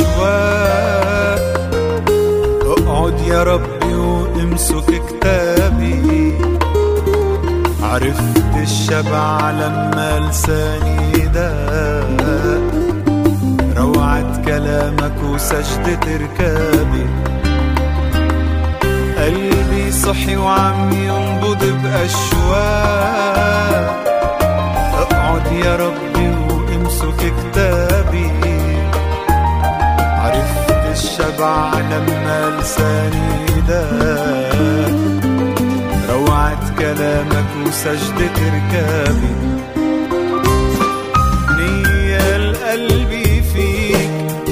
اقعد 2.62 3.20
يا 3.20 3.42
ربي 3.42 3.94
وامسك 3.94 5.02
كتابي. 5.08 6.34
عرفت 7.82 8.56
الشبع 8.62 9.50
لما 9.50 10.28
لساني 10.30 11.28
روعة 11.34 12.43
كلامك 14.54 15.18
وسجدة 15.22 15.98
ركابي 16.06 17.06
قلبي 19.18 19.92
صحي 19.92 20.36
وعم 20.36 20.92
ينبض 20.92 21.64
بأشواق. 21.82 23.24
اقعد 25.00 25.46
يا 25.52 25.76
ربي 25.76 26.28
وامسك 26.50 27.16
كتابي. 27.18 28.30
عرفت 29.98 30.70
الشبع 30.92 31.74
لما 31.90 32.58
لساني 32.60 33.60
داق 33.68 34.94
روعة 36.10 36.74
كلامك 36.78 37.50
وسجدة 37.66 38.36
ركابي 38.54 39.34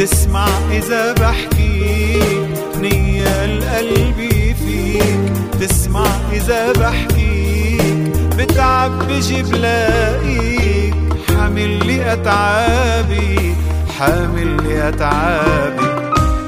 تسمع 0.03 0.49
إذا 0.71 1.13
بحكيك 1.13 2.49
نية 2.77 3.45
القلبي 3.45 4.55
فيك. 4.55 5.33
تسمع 5.61 6.07
إذا 6.33 6.73
بحكيك 6.73 8.13
بتعب 8.39 9.09
بجي 9.09 9.43
بلاقيك 9.43 10.95
حامل 11.29 11.87
لي 11.87 12.13
أتعابي 12.13 13.55
حامل 13.99 14.63
لي 14.63 14.89
أتعابي. 14.89 15.87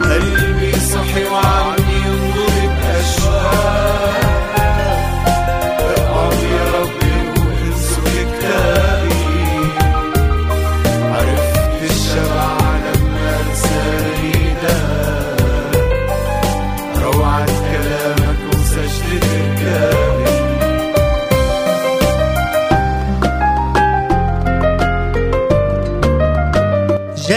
قلبي 0.02 0.72
صحي 0.72 1.24
وعم 1.24 1.76
ينظر 1.78 2.74
بأشواق. 2.82 4.13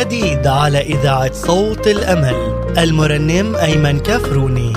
جديد 0.08 0.48
على 0.48 0.82
إذاعة 0.82 1.34
صوت 1.34 1.88
الأمل. 1.88 2.36
المرنم 2.78 3.56
أيمن 3.56 4.00
كفروني. 4.00 4.77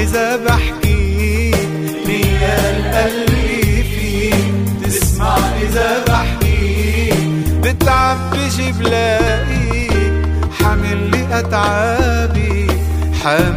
إذا 0.00 0.36
بحكي 0.36 1.50
نية 2.06 2.58
قلبي 2.96 3.82
فيك 3.82 4.84
تسمع. 4.84 5.36
إذا 5.62 6.04
بحكي 6.08 7.12
بتعب 7.62 8.18
بجي 8.30 8.72
بلاقي 8.72 9.88
حامل 10.60 11.10
لي 11.10 11.38
أتعابي. 11.38 12.66
حامل 13.24 13.49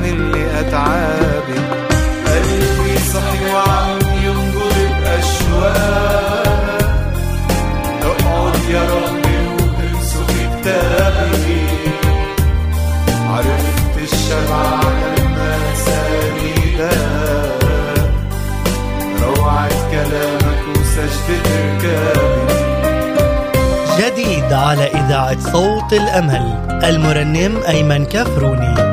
على 24.73 24.87
إذاعة 24.87 25.39
صوت 25.39 25.93
الأمل. 25.93 26.43
المرنم 26.83 27.63
أيمن 27.67 28.05
كفروني. 28.05 28.92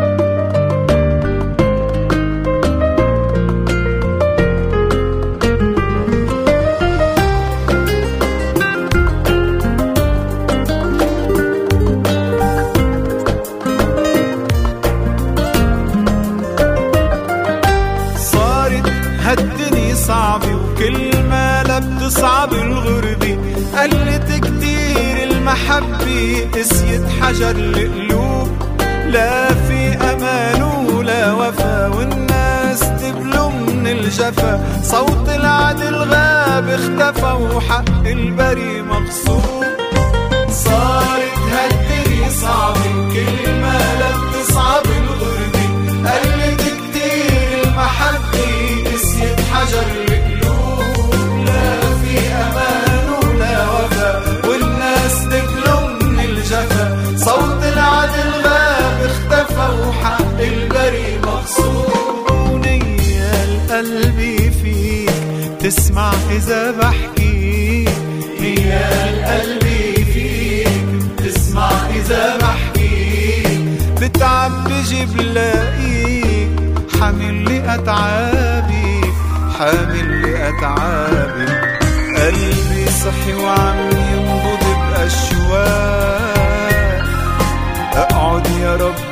حجر 27.41 27.57
القلوب 27.57 28.49
لا 29.07 29.55
في 29.55 29.97
أمان 29.97 30.63
ولا 30.63 31.33
وفا 31.33 31.87
والناس 31.87 32.81
تبلو 32.81 33.51
من 33.51 33.87
الجفا. 33.87 34.83
صوت 34.83 35.29
العدل 35.29 35.95
غاب 35.95 36.69
اختفى 36.69 37.33
وحق 37.57 38.07
البري 38.07 38.83
تسمع 66.01 66.13
إذا 66.31 66.71
بحكي. 66.71 67.85
نية 68.41 68.89
القلب 69.11 69.65
فيك 70.13 70.69
تسمع 71.19 71.71
إذا 71.97 72.37
بحكي. 72.37 73.43
بتعب 74.01 74.53
بجي 74.65 75.07
بلاقيك 75.07 76.51
حامل 77.01 77.35
لي 77.35 77.75
أتعابي. 77.75 79.01
حامل 79.59 80.23
لي 80.23 80.49
أتعابي. 80.49 81.47
قلبي 82.17 82.85
صحي 83.05 83.35
وعم 83.35 83.79
ينبض 84.13 84.65
بأشواق 84.91 86.21
أقعد 87.97 88.47
يا 88.63 88.77
ربي 88.77 89.10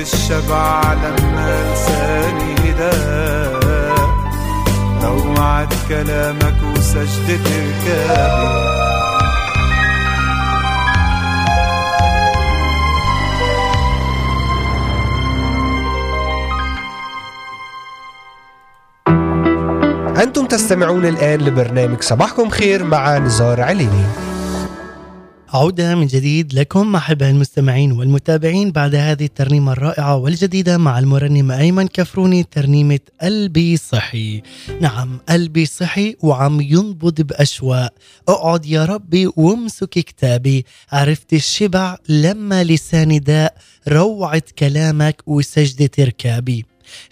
الشبع 0.00 0.92
لما 0.92 1.72
لساني 1.72 2.54
هداك 2.70 4.00
روعة 5.02 5.68
كلامك 5.88 6.56
وسجدة 6.76 7.40
ركابي 7.84 8.80
أنتم 20.22 20.46
تستمعون 20.46 21.06
الآن 21.06 21.40
لبرنامج 21.40 22.02
صباحكم 22.02 22.48
خير 22.48 22.84
مع 22.84 23.18
نزار 23.18 23.60
عليني. 23.60 24.29
عودة 25.52 25.94
من 25.94 26.06
جديد 26.06 26.54
لكم 26.54 26.96
أحباء 26.96 27.30
المستمعين 27.30 27.92
والمتابعين 27.92 28.72
بعد 28.72 28.94
هذه 28.94 29.24
الترنيمة 29.24 29.72
الرائعة 29.72 30.16
والجديدة 30.16 30.78
مع 30.78 30.98
المرنم 30.98 31.50
أيمن 31.50 31.88
كفروني 31.88 32.42
ترنيمة 32.42 33.00
قلبي 33.22 33.76
صحي. 33.76 34.42
نعم 34.80 35.18
قلبي 35.28 35.66
صحي 35.66 36.16
وعم 36.22 36.60
ينبض 36.60 37.20
بأشواق. 37.20 37.94
أقعد 38.28 38.66
يا 38.66 38.84
ربي 38.84 39.30
وامسك 39.36 39.88
كتابي. 39.88 40.66
عرفت 40.92 41.32
الشبع 41.32 41.96
لما 42.08 42.64
لساني 42.64 43.18
داء 43.18 43.54
روعة 43.88 44.42
كلامك 44.58 45.22
وسجدة 45.26 45.90
ركابي. 46.00 46.64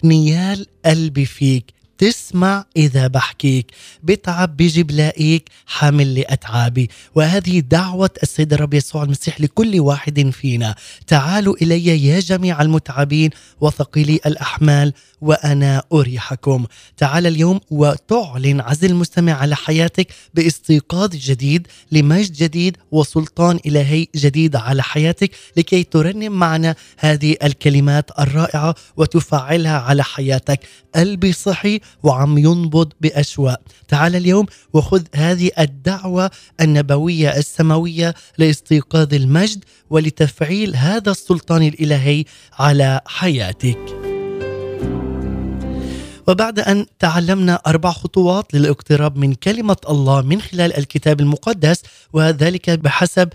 نيال 0.03 0.65
قلبي 0.85 1.25
فيك. 1.25 1.78
تسمع 1.99 2.65
إذا 2.77 3.07
بحكيك 3.07 3.71
بتعب 4.03 4.57
بيجي 4.57 4.83
بلاقيك 4.83 5.49
حامل 5.65 6.07
لي 6.07 6.25
أتعابي 6.29 6.89
وهذه 7.15 7.59
دعوة 7.59 8.09
السيد 8.23 8.53
الرب 8.53 8.73
يسوع 8.73 9.03
المسيح 9.03 9.41
لكل 9.41 9.79
واحد 9.79 10.29
فينا. 10.29 10.75
تعالوا 11.07 11.55
إلي 11.61 12.05
يا 12.05 12.19
جميع 12.19 12.61
المتعبين 12.61 13.29
وثقيلي 13.61 14.19
الأحمال 14.25 14.93
وأنا 15.21 15.83
أريحكم. 15.93 16.65
تعال 16.97 17.27
اليوم 17.27 17.59
وتعلن 17.71 18.61
عزل 18.61 18.89
المستمع 18.89 19.33
على 19.33 19.55
حياتك 19.55 20.07
باستيقاظ 20.33 21.09
جديد 21.15 21.67
لمجد 21.91 22.33
جديد 22.33 22.77
وسلطان 22.91 23.59
إلهي 23.65 24.07
جديد 24.15 24.55
على 24.55 24.83
حياتك 24.83 25.31
لكي 25.57 25.83
ترنم 25.83 26.31
معنا 26.31 26.75
هذه 26.97 27.35
الكلمات 27.43 28.11
الرائعة 28.19 28.75
وتفعلها 28.97 29.79
على 29.79 30.03
حياتك. 30.03 30.59
قلبي 30.95 31.33
صحي 31.33 31.79
وعم 32.03 32.37
ينبض 32.37 32.93
بأشواق 33.01 33.61
تعال 33.87 34.15
اليوم 34.15 34.45
وخذ 34.73 35.03
هذه 35.15 35.51
الدعوة 35.59 36.31
النبوية 36.61 37.37
السماوية 37.37 38.13
لاستيقاظ 38.37 39.13
المجد 39.13 39.63
ولتفعيل 39.89 40.75
هذا 40.75 41.11
السلطان 41.11 41.63
الإلهي 41.63 42.25
على 42.59 43.01
حياتك. 43.05 44.09
وبعد 46.29 46.59
أن 46.59 46.85
تعلمنا 46.99 47.61
أربع 47.67 47.91
خطوات 47.91 48.53
للاقتراب 48.53 49.17
من 49.17 49.33
كلمة 49.33 49.77
الله 49.89 50.21
من 50.21 50.41
خلال 50.41 50.77
الكتاب 50.77 51.19
المقدس 51.19 51.81
وذلك 52.13 52.69
بحسب 52.69 53.29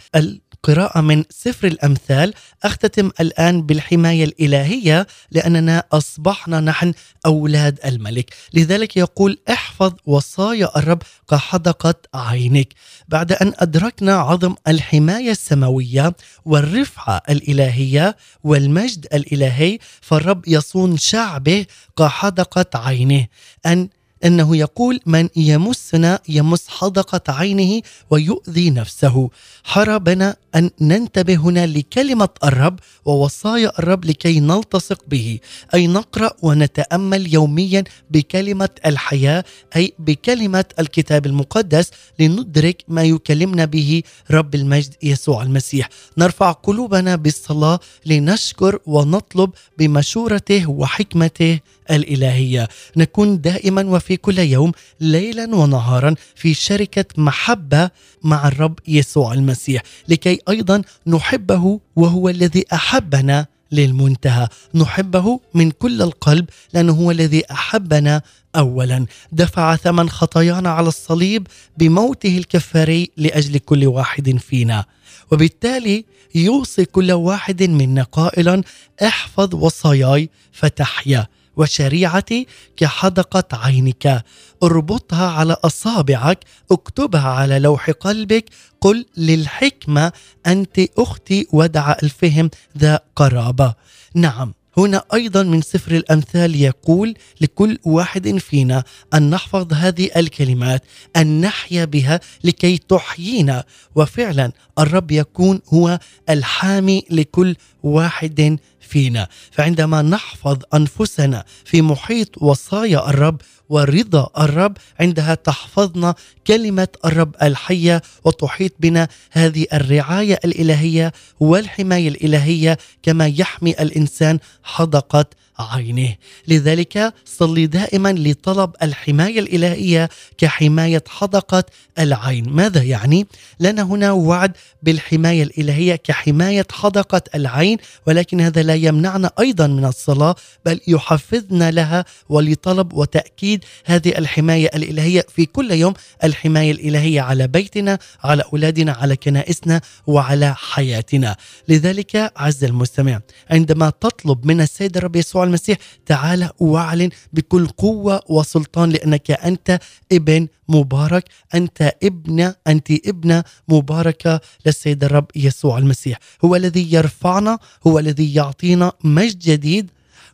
القراءة 0.69 1.01
من 1.01 1.25
سفر 1.31 1.67
الأمثال 1.67 2.35
أختتم 2.63 3.11
الآن 3.21 3.63
بالحماية 3.63 4.25
الإلهية 4.25 5.07
لأننا 5.31 5.85
أصبحنا 5.93 6.61
نحن 6.61 6.93
أولاد 7.27 7.79
الملك. 7.85 8.35
لذلك 8.55 8.97
يقول 8.97 9.39
احفظ 9.51 9.93
وصايا 10.07 10.79
الرب 10.79 11.03
كحدقة 11.31 11.95
عينك 12.15 12.69
بعد 13.09 13.33
أن 13.33 13.53
أدركنا 13.59 14.15
عظم 14.15 14.55
الحماية 14.69 15.31
السماوية 15.31 16.17
والرفعة 16.45 17.23
الإلهية 17.31 18.17
والمجد 18.45 19.07
الإلهي 19.15 19.79
فالرب 20.01 20.49
يصون 20.49 20.97
شعبه 20.97 21.67
كحدقة 21.99 22.67
عينه 22.75 23.27
أن 23.67 23.89
إنه 24.25 24.57
يقول 24.57 25.01
من 25.07 25.29
يمسنا 25.37 26.21
يمس 26.29 26.69
حدقة 26.69 27.33
عينه 27.33 27.83
ويؤذي 28.11 28.71
نفسه. 28.71 29.31
حربنا 29.65 30.37
أن 30.55 30.71
ننتبه 30.81 31.37
هنا 31.37 31.67
لكلمة 31.67 32.29
الرب 32.45 32.79
ووصايا 33.05 33.73
الرب 33.79 34.05
لكي 34.05 34.41
نلتصق 34.41 35.03
به 35.09 35.39
أي 35.75 35.87
نقرأ 35.87 36.31
ونتأمل 36.43 37.35
يوميا 37.35 37.85
بكلمة 38.11 38.69
الحياة 38.87 39.45
أي 39.77 39.93
بكلمة 39.99 40.65
الكتاب 40.79 41.27
المقدس 41.27 41.91
لندرك 42.19 42.85
ما 42.89 43.03
يكلمنا 43.03 43.65
به 43.65 44.03
رب 44.31 44.55
المجد 44.55 44.95
يسوع 45.03 45.43
المسيح. 45.43 45.89
نرفع 46.19 46.53
قلوبنا 46.53 47.17
بالصلاة 47.17 47.81
لنشكر 48.07 48.79
ونطلب 48.87 49.51
بمشورته 49.79 50.71
وحكمته 50.71 51.61
الإلهية. 51.91 52.69
نكون 52.97 53.41
دائما 53.41 53.83
وفي 53.83 54.14
كل 54.17 54.39
يوم 54.39 54.73
ليلا 55.01 55.55
ونهارا 55.55 56.15
في 56.35 56.55
شركة 56.55 57.05
محبة 57.17 57.91
مع 58.23 58.49
الرب 58.49 58.79
يسوع 58.89 59.33
المسيح 59.33 59.83
لكي 60.09 60.39
أيضا 60.49 60.83
نحبه 61.07 61.81
وهو 61.97 62.29
الذي 62.29 62.65
أحبنا 62.73 63.47
للمنتهى. 63.73 64.49
نحبه 64.75 65.41
من 65.55 65.71
كل 65.71 66.03
القلب 66.03 66.47
لأنه 66.73 66.93
هو 66.93 67.11
الذي 67.11 67.43
أحبنا 67.51 68.23
اولا. 68.57 69.07
دفع 69.33 69.77
ثمن 69.77 70.11
خطايانا 70.11 70.71
على 70.71 70.89
الصليب 70.89 71.47
بموته 71.79 72.39
الكفاري 72.39 73.11
لأجل 73.17 73.59
كل 73.59 73.87
واحد 73.87 74.39
فينا. 74.39 74.85
وبالتالي 75.33 76.05
يوصي 76.35 76.85
كل 76.85 77.13
واحد 77.13 77.63
منا 77.63 78.03
قائلا 78.03 78.63
احفظ 79.03 79.55
وصاياي 79.55 80.31
فتحيا. 80.53 81.27
وشريعتي 81.57 82.47
كحدقة 82.77 83.59
عينك. 83.59 84.25
اربطها 84.63 85.31
على 85.31 85.57
أصابعك 85.65 86.45
اكتبها 86.73 87.29
على 87.29 87.59
لوح 87.59 87.91
قلبك. 87.91 88.45
قل 88.81 89.07
للحكمة 89.17 90.13
أنت 90.47 90.81
أختي 90.99 91.47
ودع 91.53 91.97
الفهم 92.03 92.51
ذا 92.79 93.01
قرابة. 93.17 93.75
نعم 94.15 94.55
هنا 94.77 95.05
أيضا 95.15 95.43
من 95.43 95.63
سفر 95.63 95.93
الأمثال 95.93 96.57
يقول 96.57 97.15
لكل 97.41 97.79
واحد 97.85 98.39
فينا 98.39 98.85
أن 99.15 99.31
نحفظ 99.31 99.73
هذه 99.73 100.11
الكلمات 100.17 100.83
أن 101.17 101.41
نحيا 101.41 101.85
بها 101.85 102.21
لكي 102.45 102.79
تحيينا. 102.79 103.65
وفعلا 103.95 104.53
الرب 104.79 105.11
يكون 105.11 105.61
هو 105.75 105.99
الحامي 106.31 107.05
لكل 107.11 107.57
واحد 107.83 108.59
فينا. 108.85 109.29
فعندما 109.51 110.03
نحفظ 110.03 110.59
أنفسنا 110.75 111.45
في 111.65 111.83
محيط 111.83 112.43
وصايا 112.43 113.11
الرب 113.11 113.41
ورضا 113.69 114.31
الرب 114.39 114.77
عندها 115.01 115.35
تحفظنا 115.35 116.15
كلمة 116.47 116.89
الرب 117.05 117.35
الحية 117.43 118.03
وتحيط 118.25 118.73
بنا 118.81 119.09
هذه 119.31 119.67
الرعاية 119.73 120.41
الإلهية 120.45 121.13
والحماية 121.41 122.09
الإلهية 122.09 122.79
كما 123.03 123.27
يحمي 123.27 123.71
الإنسان 123.71 124.39
حدقة 124.63 125.25
عينه 125.59 126.15
لذلك 126.49 127.15
صلي 127.25 127.67
دائما 127.67 128.13
لطلب 128.13 128.71
الحماية 128.83 129.41
الإلهية 129.41 130.09
كحماية 130.39 131.05
حدقة 131.09 131.65
العين. 131.99 132.49
ماذا 132.49 132.83
يعني؟ 132.83 133.27
لنا 133.61 133.83
هنا 133.83 134.13
وعد 134.13 134.53
بالحماية 134.83 135.43
الإلهية 135.43 135.97
كحماية 135.97 136.67
حدقة 136.73 137.23
العين 137.35 137.79
ولكن 138.07 138.41
هذا 138.41 138.63
لا 138.63 138.75
يمنعنا 138.75 139.31
أيضا 139.41 139.67
من 139.67 139.85
الصلاة 139.85 140.35
بل 140.67 140.81
يحفزنا 140.89 141.71
لها 141.71 142.05
ولطلب 142.29 142.93
وتأكيد 142.93 143.65
هذه 143.85 144.19
الحماية 144.19 144.71
الإلهية 144.75 145.27
في 145.35 145.47
كل 145.47 145.71
يوم. 145.71 145.95
الحماية 146.25 146.73
الإلهية 146.73 147.21
على 147.21 147.47
بيتنا 147.47 147.99
على 148.25 148.43
أولادنا 148.53 148.93
على 148.93 149.17
كنائسنا 149.17 149.81
وعلى 150.07 150.55
حياتنا. 150.55 151.37
لذلك 151.69 152.33
عز 152.37 152.65
المستمع 152.65 153.21
عندما 153.51 153.91
تطلب 153.91 154.47
من 154.47 154.61
السيد 154.61 154.97
الرب 154.97 155.17
يسوع 155.17 155.44
المسيح 155.45 155.79
تعال 156.07 156.51
واعلن 156.59 157.11
بكل 157.33 157.67
قوة 157.67 158.21
وسلطان 158.29 158.91
لأنك 158.91 159.31
أنت 159.31 159.79
ابن 160.13 160.49
مبارك 160.69 161.25
أنت 161.55 161.93
ابنة 162.03 162.55
أنت 162.67 162.91
ابنة 162.91 163.45
مباركة 163.69 164.41
للسيد 164.67 165.05
الرب 165.05 165.27
يسوع 165.37 165.79
المسيح. 165.79 166.19
هو 166.45 166.57
الذي 166.57 166.93
يرفعنا 166.93 167.59
هو 167.87 167.99
الذي 167.99 168.35
يعطينا 168.35 168.93
مجد 169.05 169.39
جديد 169.39 169.91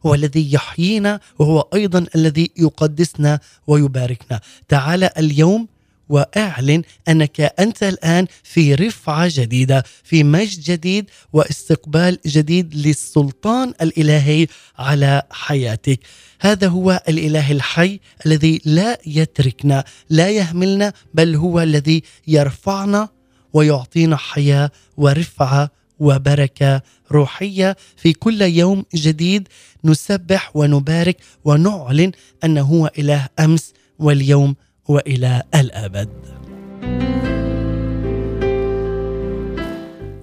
هو 0.07 0.15
الذي 0.15 0.53
يحيينا 0.53 1.21
وهو 1.39 1.69
أيضا 1.75 2.07
الذي 2.15 2.51
يقدسنا 2.57 3.41
ويباركنا. 3.67 4.41
تعال 4.69 5.19
اليوم 5.19 5.69
وأعلن 6.11 6.83
أنك 7.09 7.41
أنت 7.41 7.83
الآن 7.83 8.27
في 8.43 8.75
رفعة 8.75 9.29
جديدة 9.33 9.85
في 10.05 10.25
مجد 10.25 10.61
جديد 10.63 11.11
واستقبال 11.33 12.19
جديد 12.27 12.75
للسلطان 12.75 13.75
الإلهي 13.83 14.47
على 14.79 15.23
حياتك. 15.31 16.01
هذا 16.41 16.69
هو 16.69 17.03
الإله 17.09 17.53
الحي 17.53 18.01
الذي 18.27 18.61
لا 18.65 18.99
يتركنا 19.07 19.85
لا 20.11 20.31
يهملنا 20.31 20.93
بل 21.15 21.37
هو 21.37 21.61
الذي 21.61 22.03
يرفعنا 22.27 23.09
ويعطينا 23.53 24.17
حياة 24.17 24.71
ورفعة 24.97 25.71
وبركة 25.99 26.83
روحية. 27.13 27.77
في 27.97 28.13
كل 28.13 28.43
يوم 28.43 28.85
جديد 28.95 29.49
نسبح 29.85 30.51
ونبارك 30.55 31.17
ونعلن 31.45 32.13
أنه 32.45 32.63
هو 32.63 32.91
إله 32.99 33.29
أمس 33.39 33.73
واليوم 33.99 34.57
وإلى 34.91 35.43
الأبد. 35.55 36.09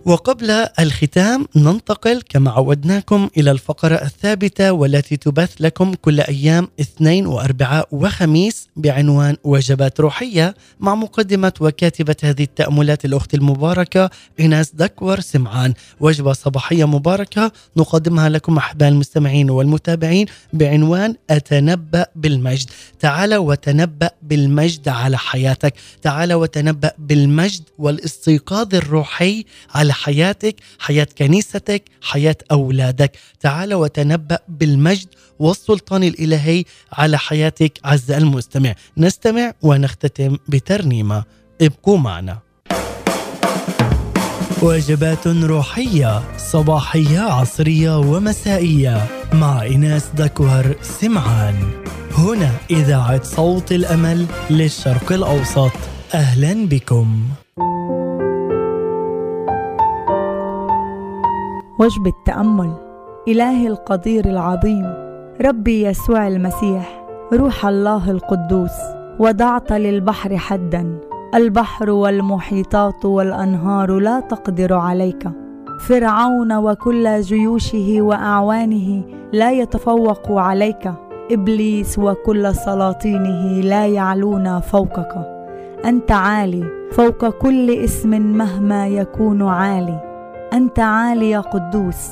وقبل 0.07 0.51
الختام 0.79 1.45
ننتقل 1.55 2.21
كما 2.29 2.51
عودناكم 2.51 3.29
إلى 3.37 3.51
الفقرة 3.51 3.95
الثابتة 3.95 4.71
والتي 4.71 5.17
تبث 5.17 5.53
لكم 5.59 5.93
كل 5.93 6.21
أيام 6.21 6.67
اثنين 6.81 7.27
وأربعاء 7.27 7.87
وخميس 7.91 8.67
بعنوان 8.75 9.35
وجبات 9.43 9.99
روحية 9.99 10.55
مع 10.79 10.95
مقدمة 10.95 11.53
وكاتبة 11.61 12.15
هذه 12.23 12.43
التأملات 12.43 13.05
الأخت 13.05 13.33
المباركة 13.33 14.09
إناس 14.39 14.71
دكور 14.75 15.19
سمعان. 15.19 15.73
وجبة 15.99 16.33
صباحية 16.33 16.85
مباركة 16.85 17.51
نقدمها 17.77 18.29
لكم 18.29 18.57
أحباء 18.57 18.89
المستمعين 18.89 19.49
والمتابعين 19.49 20.25
بعنوان 20.53 21.15
أتنبأ 21.29 22.05
بالمجد. 22.15 22.69
تعال 22.99 23.35
وتنبأ 23.35 24.09
بالمجد 24.21 24.89
على 24.89 25.17
حياتك. 25.17 25.73
تعال 26.01 26.33
وتنبأ 26.33 26.91
بالمجد 26.99 27.63
والاستيقاظ 27.77 28.75
الروحي 28.75 29.45
على 29.75 29.96
حياتك 30.03 30.55
حياة 30.79 31.07
كنيستك 31.17 31.83
حياة 32.01 32.35
أولادك. 32.51 33.11
تعال 33.39 33.73
وتنبأ 33.73 34.39
بالمجد 34.47 35.07
والسلطان 35.39 36.03
الإلهي 36.03 36.63
على 36.93 37.17
حياتك 37.17 37.79
عز 37.85 38.11
المستمع. 38.11 38.73
نستمع 38.97 39.53
ونختتم 39.61 40.37
بترنيمة. 40.47 41.23
ابقوا 41.61 41.97
معنا. 41.97 42.39
وجبات 44.61 45.27
روحية 45.27 46.37
صباحية 46.37 47.19
عصرية 47.19 47.97
ومسائية. 47.99 49.07
مع 49.33 49.65
إناس 49.65 50.03
دكوهر 50.17 50.75
سمعان. 50.81 51.55
هنا 52.11 52.51
إذاعة 52.71 53.23
صوت 53.23 53.71
الأمل 53.71 54.25
للشرق 54.49 55.11
الأوسط. 55.11 55.71
أهلا 56.13 56.67
بكم. 56.67 57.29
وجبة 61.79 62.13
تأمل 62.25 62.73
إلهي 63.27 63.67
القدير 63.67 64.25
العظيم 64.25 64.93
ربي 65.41 65.83
يسوع 65.83 66.27
المسيح 66.27 67.05
روح 67.33 67.65
الله 67.65 68.11
القدوس 68.11 68.71
وضعت 69.19 69.73
للبحر 69.73 70.37
حدا. 70.37 70.99
البحر 71.35 71.89
والمحيطات 71.89 73.05
والأنهار 73.05 73.99
لا 73.99 74.19
تقدر 74.19 74.73
عليك. 74.73 75.29
فرعون 75.79 76.53
وكل 76.53 77.21
جيوشه 77.21 77.97
وأعوانه 78.01 79.03
لا 79.33 79.51
يتفوق 79.51 80.31
عليك. 80.31 80.91
إبليس 81.31 81.99
وكل 81.99 82.55
سلاطينه 82.55 83.61
لا 83.61 83.87
يعلون 83.87 84.59
فوقك. 84.59 85.13
أنت 85.85 86.11
عالي 86.11 86.65
فوق 86.91 87.29
كل 87.29 87.69
اسم 87.69 88.09
مهما 88.21 88.87
يكون 88.87 89.41
عالي. 89.41 90.06
أنت 90.53 90.79
عالي 90.79 91.29
يا 91.29 91.39
قدوس 91.39 92.11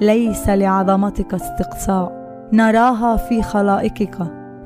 ليس 0.00 0.48
لعظمتك 0.48 1.34
استقصاء. 1.34 2.26
نراها 2.52 3.16
في 3.16 3.42
خلائقك 3.42 4.18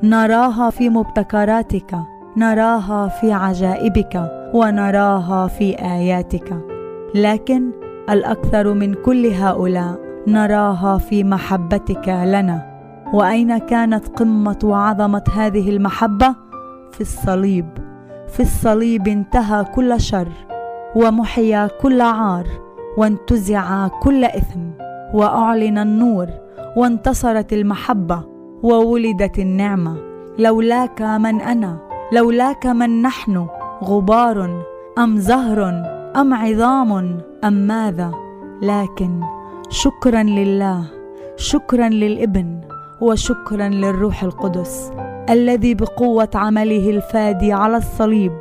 نراها 0.03 0.69
في 0.69 0.89
مبتكراتك 0.89 1.95
نراها 2.37 3.07
في 3.07 3.33
عجائبك 3.33 4.31
ونراها 4.53 5.47
في 5.47 5.79
آياتك. 5.79 6.57
لكن 7.15 7.71
الأكثر 8.09 8.73
من 8.73 8.93
كل 8.93 9.25
هؤلاء 9.25 9.99
نراها 10.27 10.97
في 10.97 11.23
محبتك 11.23 12.07
لنا. 12.07 12.71
وأين 13.13 13.57
كانت 13.57 14.07
قمة 14.07 14.59
وعظمة 14.63 15.23
هذه 15.35 15.69
المحبة؟ 15.69 16.35
في 16.91 17.01
الصليب. 17.01 17.69
في 18.27 18.39
الصليب 18.39 19.07
انتهى 19.07 19.63
كل 19.63 20.01
شر 20.01 20.27
ومحي 20.95 21.67
كل 21.67 22.01
عار. 22.01 22.45
وانتزع 22.97 23.87
كل 23.87 24.25
إثم 24.25 24.59
وأعلن 25.13 25.77
النور 25.77 26.27
وانتصرت 26.77 27.53
المحبة 27.53 28.23
وولدت 28.63 29.39
النعمة. 29.39 29.97
لولاك 30.37 31.01
من 31.01 31.41
أنا 31.41 31.77
لولاك 32.13 32.65
من 32.65 33.01
نحن 33.01 33.47
غبار 33.83 34.63
أم 34.97 35.17
زهر 35.17 35.69
أم 36.15 36.33
عظام 36.33 37.19
أم 37.43 37.53
ماذا؟ 37.53 38.11
لكن 38.61 39.21
شكرا 39.69 40.23
لله 40.23 40.83
شكرا 41.37 41.89
للإبن 41.89 42.61
وشكرا 43.01 43.67
للروح 43.69 44.23
القدس 44.23 44.91
الذي 45.29 45.73
بقوة 45.73 46.29
عمله 46.35 46.89
الفادي 46.89 47.53
على 47.53 47.77
الصليب 47.77 48.33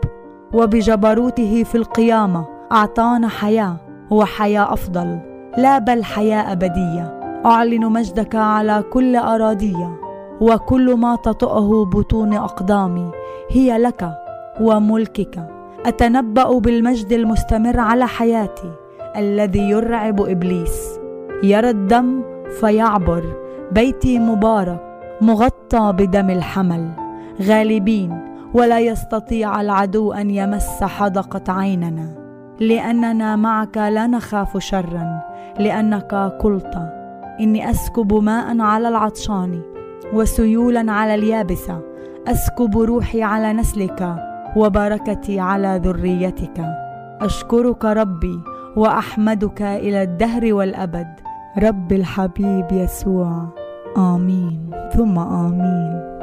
وبجبروته 0.54 1.64
في 1.64 1.74
القيامة 1.74 2.44
أعطانا 2.72 3.28
حياة. 3.28 3.76
وحياه 4.10 4.72
أفضل 4.72 5.18
لا 5.58 5.78
بل 5.78 6.04
حياة 6.04 6.52
أبدية. 6.52 7.20
أعلن 7.46 7.86
مجدك 7.86 8.34
على 8.34 8.82
كل 8.92 9.16
اراضيه 9.16 10.00
وكل 10.40 10.94
ما 10.94 11.16
تطئه 11.16 11.84
بطون 11.94 12.34
أقدامي 12.34 13.10
هي 13.50 13.78
لك 13.78 14.14
وملكك. 14.60 15.48
أتنبأ 15.86 16.58
بالمجد 16.58 17.12
المستمر 17.12 17.80
على 17.80 18.06
حياتي 18.06 18.72
الذي 19.16 19.70
يرعب 19.70 20.20
إبليس. 20.20 20.98
يرى 21.42 21.70
الدم 21.70 22.22
فيعبر 22.60 23.24
بيتي 23.72 24.18
مبارك 24.18 24.80
مغطى 25.20 25.92
بدم 25.92 26.30
الحمل. 26.30 26.90
غالبين 27.42 28.18
ولا 28.54 28.78
يستطيع 28.78 29.60
العدو 29.60 30.12
أن 30.12 30.30
يمس 30.30 30.84
حدقة 30.84 31.52
عيننا. 31.52 32.19
لأننا 32.60 33.36
معك 33.36 33.76
لا 33.76 34.06
نخاف 34.06 34.58
شرا 34.58 35.20
لأنك 35.58 36.14
قلت 36.14 36.74
إني 37.40 37.70
أسكب 37.70 38.14
ماء 38.14 38.60
على 38.60 38.88
العطشان 38.88 39.60
وسيولا 40.12 40.92
على 40.92 41.14
اليابسه 41.14 41.80
أسكب 42.28 42.78
روحي 42.78 43.22
على 43.22 43.52
نسلك 43.52 44.16
وبركتي 44.56 45.40
على 45.40 45.80
ذريتك. 45.84 46.64
أشكرك 47.20 47.84
ربي 47.84 48.40
وأحمدك 48.76 49.62
إلى 49.62 50.02
الدهر 50.02 50.54
والأبد. 50.54 51.08
رب 51.58 51.92
الحبيب 51.92 52.66
يسوع 52.72 53.48
آمين 53.96 54.70
ثم 54.92 55.18
آمين. 55.18 56.19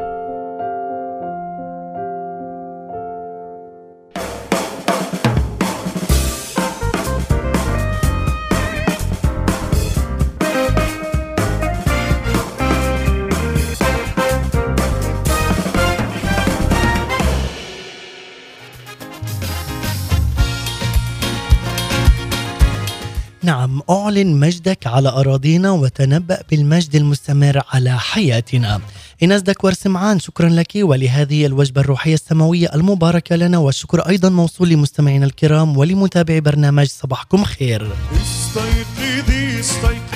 أعلن 23.89 24.39
مجدك 24.39 24.87
على 24.87 25.09
أراضينا 25.09 25.71
وتنبأ 25.71 26.39
بالمجد 26.51 26.95
المستمر 26.95 27.61
على 27.69 27.99
حياتنا. 27.99 28.81
إناس 29.23 29.41
دكور 29.41 29.73
سمعان 29.73 30.19
شكرا 30.19 30.49
لك. 30.49 30.71
ولهذه 30.75 31.45
الوجبة 31.45 31.81
الروحية 31.81 32.13
السماوية 32.13 32.69
المباركة 32.75 33.35
لنا 33.35 33.57
والشكر 33.57 33.99
أيضا 33.99 34.29
موصول 34.29 34.69
لمستمعينا 34.69 35.25
الكرام 35.25 35.77
ولمتابعي 35.77 36.41
برنامج 36.41 36.87
صباحكم 36.87 37.43
خير. 37.43 37.91
استيقظي 38.21 39.59
استيقظي 39.59 40.07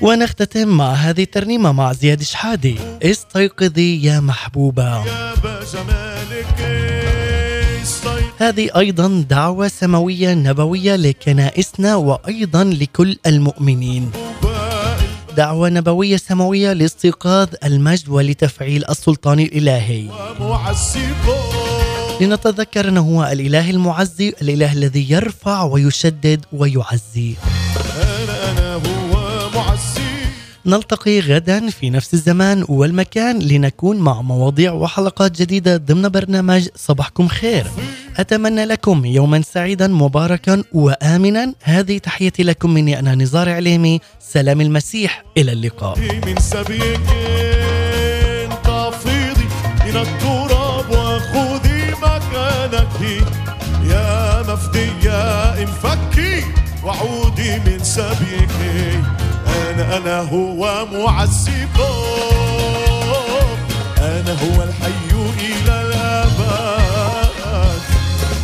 ونختتم 0.00 0.68
مع 0.68 0.92
هذه 0.92 1.22
الترنيمة 1.22 1.72
مع 1.72 1.92
زياد 1.92 2.22
شحادي 2.22 2.76
استيقظي 3.02 4.02
يا 4.02 4.20
محبوبة. 4.20 5.06
يا 5.06 5.32
هذه 8.42 8.68
أيضا 8.76 9.24
دعوة 9.30 9.68
سماوية 9.68 10.34
نبوية 10.34 10.96
لكنائسنا 10.96 11.96
وأيضا 11.96 12.64
لكل 12.64 13.16
المؤمنين. 13.26 14.10
دعوة 15.36 15.68
نبوية 15.68 16.16
سماوية 16.16 16.72
لاستيقاظ 16.72 17.48
المجد 17.64 18.08
ولتفعيل 18.08 18.84
السلطان 18.90 19.40
الإلهي. 19.40 20.08
لنتذكر 22.20 22.88
أنه 22.88 23.00
هو 23.00 23.24
الإله 23.32 23.70
المعزي 23.70 24.28
الإله 24.42 24.72
الذي 24.72 25.10
يرفع 25.10 25.62
ويشدد 25.62 26.44
ويعزي. 26.52 27.34
نلتقي 30.66 31.20
غدا 31.20 31.70
في 31.70 31.90
نفس 31.90 32.14
الزمان 32.14 32.64
والمكان 32.68 33.38
لنكون 33.38 33.96
مع 33.96 34.22
مواضيع 34.22 34.72
وحلقات 34.72 35.42
جديدة 35.42 35.76
ضمن 35.76 36.08
برنامج 36.08 36.68
صباحكم 36.76 37.28
خير. 37.28 37.66
أتمنى 38.16 38.64
لكم 38.64 39.04
يوما 39.04 39.42
سعيدا 39.42 39.88
مباركا 39.88 40.64
وآمنا. 40.72 41.54
هذه 41.62 41.98
تحيتي 41.98 42.42
لكم 42.42 42.70
مني 42.70 42.98
أنا 42.98 43.14
نزار 43.14 43.48
عليمي. 43.48 44.00
سلام 44.20 44.60
المسيح. 44.60 45.24
إلى 45.36 45.52
اللقاء. 45.52 45.98
من 45.98 46.34
تفيضي 46.34 46.98
من 49.84 49.96
التراب 49.96 50.90
وخذي 50.90 51.94
مكانك. 52.02 53.22
يا 53.84 54.42
إنفكي 55.62 56.44
وعودي 56.84 57.58
من 57.66 57.84
سبيك. 57.84 58.41
أنا 59.96 60.20
هو 60.20 60.86
معزيكم 60.92 61.94
أنا 63.98 64.32
هو 64.32 64.62
الحي 64.62 65.12
إلى 65.40 65.80
الأبد. 65.80 67.30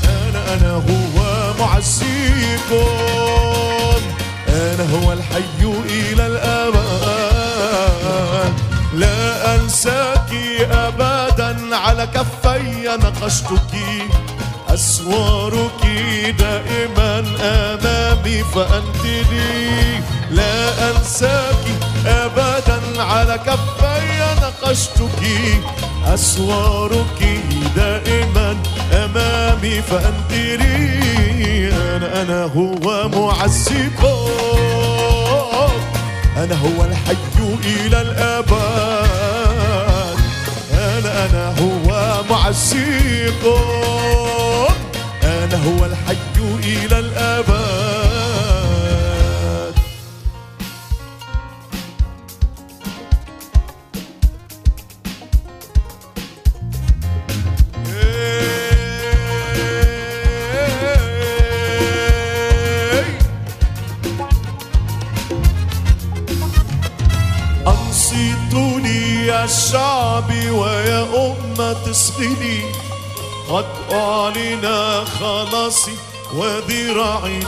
أنا 0.05 0.55
أنا 0.55 0.73
هو 0.73 1.17
معزيكم 1.61 2.89
أنا 4.49 4.85
هو 4.95 5.13
الحي 5.13 5.63
إلى 5.91 6.27
الأبد. 6.27 6.79
لا 8.95 9.55
أنساك 9.55 10.33
أبدا. 10.71 11.77
على 11.77 12.07
كفي 12.07 12.89
نقشتك. 13.03 13.75
أسوارك 14.79 15.83
دائما 16.39 17.25
أمامي 17.43 18.45
فأنت 18.55 19.05
لي 19.05 20.01
لا 20.31 20.91
أنساك 20.91 21.65
أبدا. 22.07 23.03
على 23.03 23.39
كفي 23.39 24.37
نقشتك 24.43 25.23
أسوارك 26.07 27.41
دائما 27.77 28.57
أمامي 28.93 29.83
فأنت 29.83 30.33
لي 30.33 31.73
أنا 31.73 32.23
أنا 32.23 32.45
هو 32.45 33.09
معزكم 33.09 34.31
أنا 36.37 36.55
هو 36.55 36.85
الحي 36.85 37.17
إلى 37.65 38.03
الأبد. 38.03 38.59
أنا 40.73 41.27
أنا 41.27 41.55
هو 41.61 41.89
أنا 42.31 43.69
هو 45.69 45.85
الحي 45.85 46.17
إلى 46.65 46.99
الأبد. 46.99 47.59
أنصتوني 67.67 69.27
يا 69.27 69.47
شعبي 69.47 70.51
ويا 70.51 71.03
أمة 71.03 71.91
اصغني 71.91 72.88
قد 73.49 73.65
أعلن 73.93 74.65
خلاصي 75.21 75.97
وذراعي 76.35 77.41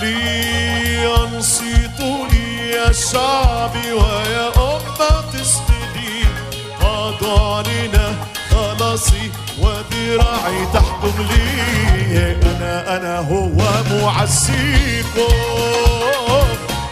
لي 0.00 1.16
أنصت 1.16 2.00
يا 2.72 2.92
شعبي 2.92 3.92
ويا 3.92 4.48
أمة 4.56 5.40
اسجدي 5.40 6.24
قد 6.80 7.24
أعلن 7.38 8.16
خلاصي 8.50 9.30
وذراعي 9.58 10.66
تحكم 10.74 11.12
لي 11.18 12.36
أنا 12.42 12.96
أنا 12.96 13.18
هو 13.18 13.48
معزيكم 13.90 15.34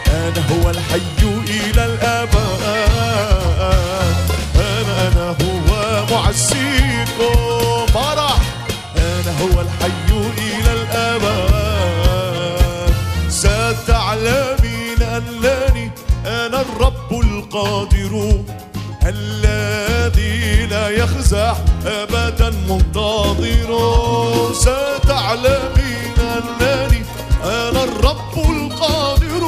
أنا 0.07 0.43
هو 0.51 0.69
الحي 0.69 1.01
إلى 1.47 1.85
الأبد. 1.85 2.61
أنا 4.55 5.07
أنا 5.07 5.35
هو 5.41 6.05
معزيكم 6.11 7.61
الحي 9.41 10.09
إلى 10.37 10.71
الأبد 10.81 11.51
ستعلمين 13.29 15.01
أنني 15.01 15.91
أنا 16.25 16.61
الرب 16.61 17.11
القادر. 17.11 18.13
الذي 19.05 20.65
لا 20.65 20.89
يخزع 20.89 21.55
أبدا 21.85 22.49
منتظر. 22.69 23.69
ستعلمين 24.53 26.15
أنني 26.19 27.01
أنا 27.43 27.83
الرب 27.83 28.35
القادر. 28.37 29.43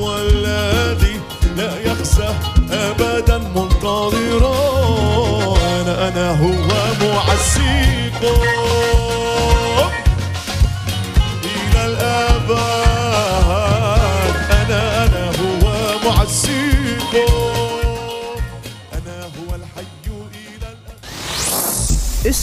والذي 0.00 1.16
لا 1.56 1.72
يخزع 1.80 2.32
أبدا 2.70 3.29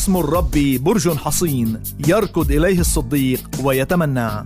اسم 0.07 0.17
الرب 0.17 0.51
برج 0.83 1.17
حصين 1.17 1.83
يركض 2.07 2.51
إليه 2.51 2.79
الصديق 2.79 3.49
ويتمنع 3.63 4.45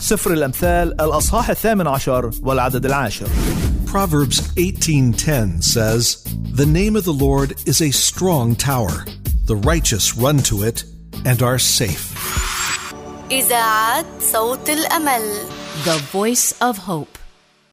سفر 0.00 0.32
الأمثال 0.32 1.00
الأصحاح 1.00 1.50
الثامن 1.50 1.86
عشر 1.86 2.30
والعدد 2.42 2.86
العاشر 2.86 3.26
Proverbs 3.86 4.42
18:10 4.56 5.62
says, 5.62 6.16
"The 6.56 6.66
name 6.66 6.96
of 6.96 7.04
the 7.04 7.18
Lord 7.26 7.50
is 7.66 7.80
a 7.80 7.90
strong 7.90 8.54
tower. 8.54 8.96
The 9.46 9.56
righteous 9.72 10.06
run 10.24 10.38
to 10.50 10.56
it 10.62 10.84
and 11.24 11.42
are 11.42 11.58
safe." 11.58 12.06
إذاعة 13.30 14.04
صوت 14.32 14.70
الأمل 14.70 15.22
The 15.84 15.98
voice 16.12 16.54
of 16.60 16.76
hope 16.76 17.21